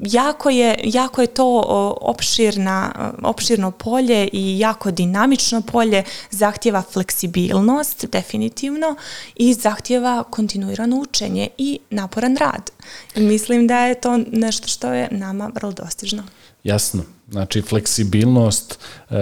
[0.01, 1.63] jako je, jako je to
[2.01, 8.95] opširna, opširno polje i jako dinamično polje, zahtjeva fleksibilnost definitivno
[9.35, 12.71] i zahtjeva kontinuirano učenje i naporan rad.
[13.15, 16.23] Mislim da je to nešto što je nama vrlo dostižno.
[16.63, 17.03] Jasno.
[17.31, 18.79] Znači, fleksibilnost
[19.09, 19.15] e,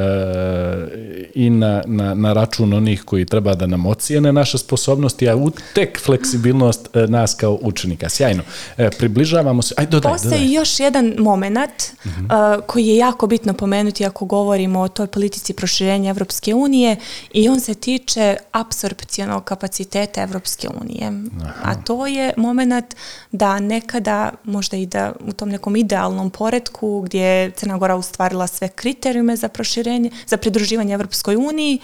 [1.35, 5.51] i na, na, na račun onih koji treba da nam ocijene naše sposobnosti, a u
[5.75, 8.09] tek fleksibilnost e, nas kao učenika.
[8.09, 8.43] Sjajno.
[8.77, 9.73] E, približavamo se.
[9.77, 10.53] Aj, dodaj, Postoji dodaj.
[10.53, 11.57] još jedan moment
[12.05, 12.57] uh -huh.
[12.57, 16.95] uh, koji je jako bitno pomenuti ako govorimo o toj politici proširenja Evropske unije
[17.33, 21.11] i on se tiče apsorpcijonog kapaciteta Evropske unije.
[21.41, 21.53] Aha.
[21.63, 22.95] A to je moment
[23.31, 28.69] da nekada, možda i da u tom nekom idealnom poredku gdje Crna Gora ustvarila sve
[28.69, 31.79] kriterijume za proširenje, za pridruživanje Evropskoj uniji,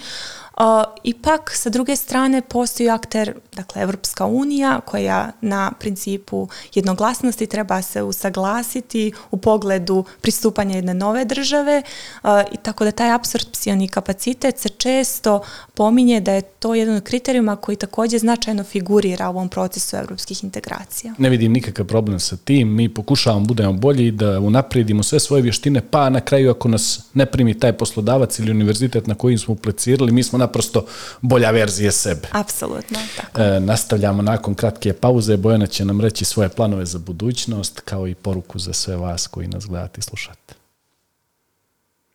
[0.56, 7.82] Uh, ipak, sa druge strane, postoji akter, dakle, Evropska unija, koja na principu jednoglasnosti treba
[7.82, 11.82] se usaglasiti u pogledu pristupanja jedne nove države
[12.22, 15.40] uh, i tako da taj apsorpcioni kapacitet se često
[15.74, 20.44] pominje da je to jedan od kriterijuma koji takođe značajno figurira u ovom procesu evropskih
[20.44, 21.14] integracija.
[21.18, 25.80] Ne vidim nikakav problem sa tim, mi pokušavamo budemo bolji da unaprijedimo sve svoje vještine,
[25.90, 30.12] pa na kraju ako nas ne primi taj poslodavac ili univerzitet na kojim smo uplecirali,
[30.12, 30.86] mi smo naprosto
[31.20, 32.28] bolja verzija sebe.
[32.32, 33.42] Apsolutno, tako.
[33.46, 35.36] E, nastavljamo nakon kratke pauze.
[35.36, 39.48] Bojana će nam reći svoje planove za budućnost, kao i poruku za sve vas koji
[39.48, 40.54] nas gledate i slušate.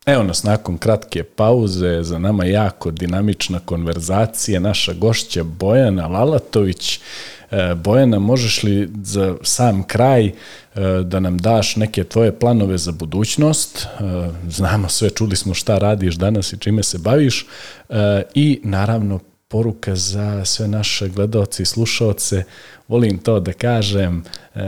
[0.05, 6.99] Evo nas nakon kratke pauze, za nama jako dinamična konverzacija, naša gošća Bojana Lalatović.
[7.51, 10.33] E, Bojana, možeš li za sam kraj e,
[11.03, 13.87] da nam daš neke tvoje planove za budućnost?
[14.49, 17.45] Znamo sve, čuli smo šta radiš danas i čime se baviš
[18.33, 19.19] i naravno
[19.51, 22.43] poruka za sve naše gledalce i slušalce.
[22.87, 24.23] Volim to da kažem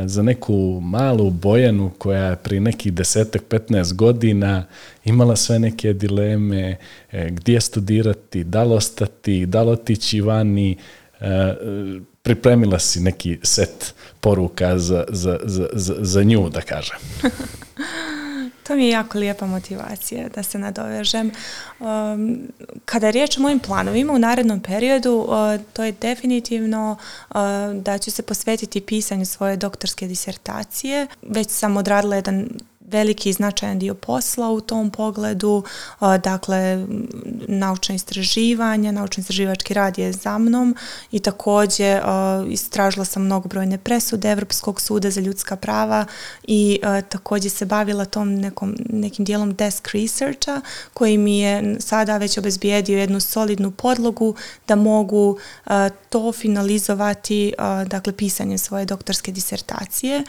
[0.06, 4.66] za neku malu Bojanu koja je pri nekih desetak, 15 godina
[5.06, 6.78] imala sve neke dileme
[7.12, 10.78] gdje studirati, da li ostati, da li otići vani,
[12.24, 16.98] pripremila si neki set poruka za, za, za, za, za nju, da kažem.
[18.64, 21.32] To mi je jako lijepa motivacija da se nadovežem.
[21.80, 22.40] Um,
[22.86, 26.98] kada je riječ o mojim planovima u narednom periodu, uh, to je definitivno
[27.30, 27.36] uh,
[27.74, 31.08] da ću se posvetiti pisanju svoje doktorske disertacije.
[31.22, 32.50] Već sam odradila jedan
[32.94, 35.64] veliki i značajan dio posla u tom pogledu,
[36.00, 36.86] dakle
[37.48, 40.76] naučna istraživanja, naučno istraživački rad je za mnom
[41.12, 42.02] i takođe
[42.50, 46.06] istražila sam mnogobrojne presude Evropskog suda za ljudska prava
[46.44, 46.80] i
[47.10, 50.62] takođe se bavila tom nekom, nekim dijelom desk researcha
[50.94, 54.36] koji mi je sada već obezbijedio jednu solidnu podlogu
[54.68, 55.38] da mogu
[56.10, 57.54] to finalizovati
[57.88, 60.24] dakle pisanjem svoje doktorske disertacije.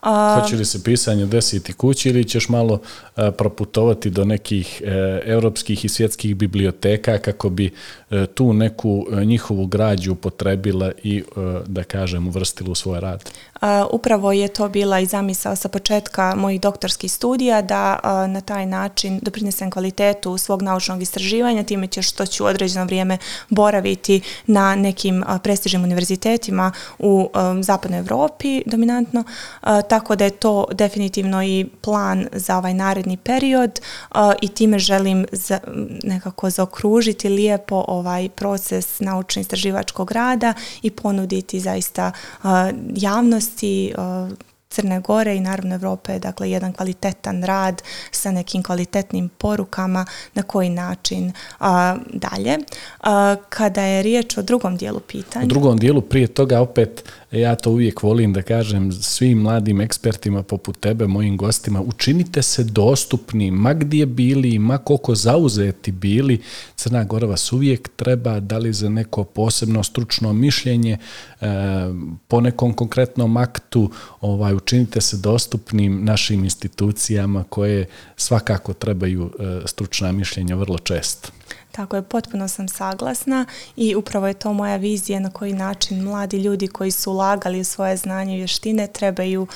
[0.00, 2.80] A, Hoće li se pisanje desiti kući ili ćeš malo
[3.16, 7.70] a, proputovati do nekih e, europskih i svjetskih biblioteka kako bi
[8.10, 11.22] e, tu neku e, njihovu građu potrebila i, e,
[11.66, 13.30] da kažem, uvrstila u svoj rad?
[13.60, 18.40] A, upravo je to bila i zamisao sa početka mojih doktorskih studija da a, na
[18.40, 24.76] taj način doprinesem kvalitetu svog naučnog istraživanja, time će što ću određeno vrijeme boraviti na
[24.76, 29.24] nekim a, prestižnim univerzitetima u a, zapadnoj Evropi dominantno,
[29.60, 33.80] a, tako da je to definitivno i plan za ovaj naredni period
[34.10, 35.60] uh, i time želim za,
[36.02, 42.12] nekako zaokružiti lijepo ovaj proces naučno-istraživačkog rada i ponuditi zaista
[42.42, 42.50] uh,
[42.94, 44.32] javnosti uh,
[44.70, 50.68] Crne Gore i naravno Europe, dakle jedan kvalitetan rad sa nekim kvalitetnim porukama na koji
[50.68, 52.58] način a, dalje.
[53.00, 55.44] A, kada je riječ o drugom dijelu pitanja.
[55.44, 60.42] U drugom dijelu prije toga opet ja to uvijek volim da kažem svim mladim ekspertima
[60.42, 66.40] poput tebe, mojim gostima, učinite se dostupni, ma gdje bili, ma koliko zauzeti bili,
[66.76, 70.98] Crna Gora vas uvijek treba, da li za neko posebno stručno mišljenje,
[71.40, 71.46] e,
[72.28, 80.12] po nekom konkretnom aktu, ovaj, učinite se dostupnim našim institucijama koje svakako trebaju e, stručna
[80.12, 81.28] mišljenja vrlo često.
[81.72, 83.46] Tako je, potpuno sam saglasna
[83.76, 87.64] i upravo je to moja vizija na koji način mladi ljudi koji su ulagali u
[87.64, 89.46] svoje znanje i vještine trebaju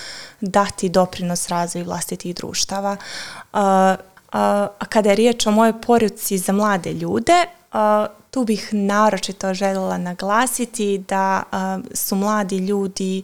[0.40, 2.96] dati doprinos razvoju vlastitih društava.
[3.52, 3.96] A,
[4.32, 9.98] a, kada je riječ o mojoj poruci za mlade ljude, a, tu bih naročito željela
[9.98, 11.42] naglasiti da
[11.94, 13.22] su mladi ljudi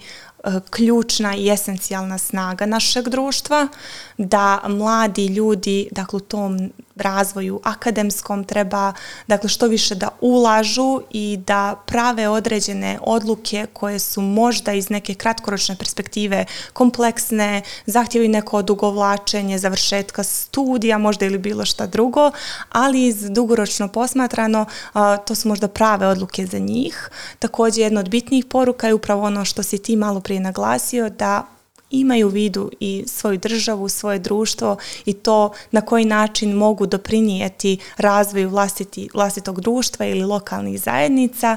[0.70, 3.68] ključna i esencijalna snaga našeg društva,
[4.18, 8.92] da mladi ljudi, dakle u tom razvoju akademskom treba
[9.26, 15.14] dakle što više da ulažu i da prave određene odluke koje su možda iz neke
[15.14, 22.30] kratkoročne perspektive kompleksne, zahtjevi neko odugovlačenje, završetka studija, možda ili bilo šta drugo,
[22.72, 24.66] ali iz dugoročno posmatrano
[25.26, 27.11] to su možda prave odluke za njih.
[27.38, 31.46] Također jedna od bitnijih poruka je upravo ono što si ti malo prije naglasio da
[31.90, 37.78] imaju u vidu i svoju državu, svoje društvo i to na koji način mogu doprinijeti
[37.96, 41.57] razvoju vlastiti, vlastitog društva ili lokalnih zajednica,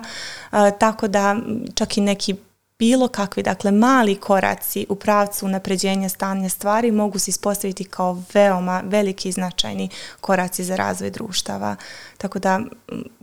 [0.80, 1.36] tako da
[1.76, 2.36] čak i neki
[2.84, 8.84] bilo kakvi, dakle mali koraci u pravcu napređenja stanja stvari mogu se ispostaviti kao veoma
[8.86, 9.90] veliki i značajni
[10.22, 11.76] koraci za razvoj društava.
[12.18, 12.60] Tako da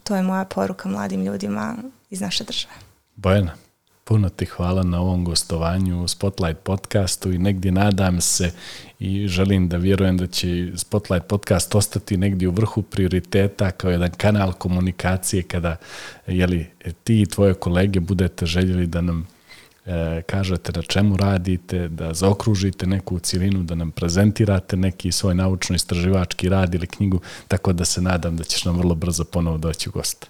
[0.04, 1.76] to je moja poruka mladim ljudima
[2.10, 2.74] iz naše države.
[3.16, 3.52] Bojana.
[4.04, 8.50] Puno ti hvala na ovom gostovanju u Spotlight podcastu i negdje nadam se
[8.98, 14.10] i želim da vjerujem da će Spotlight podcast ostati negdje u vrhu prioriteta kao jedan
[14.10, 15.76] kanal komunikacije kada
[16.26, 16.66] jeli,
[17.04, 19.26] ti i tvoje kolege budete željeli da nam
[19.90, 26.48] e, kažete na čemu radite, da zaokružite neku cilinu, da nam prezentirate neki svoj naučno-istraživački
[26.48, 29.92] rad ili knjigu, tako da se nadam da ćeš nam vrlo brzo ponovo doći u
[29.92, 30.26] goste.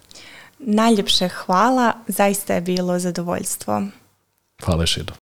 [0.59, 3.83] Najljepše hvala, zaista je bilo zadovoljstvo.
[4.63, 5.20] Hvala Šido.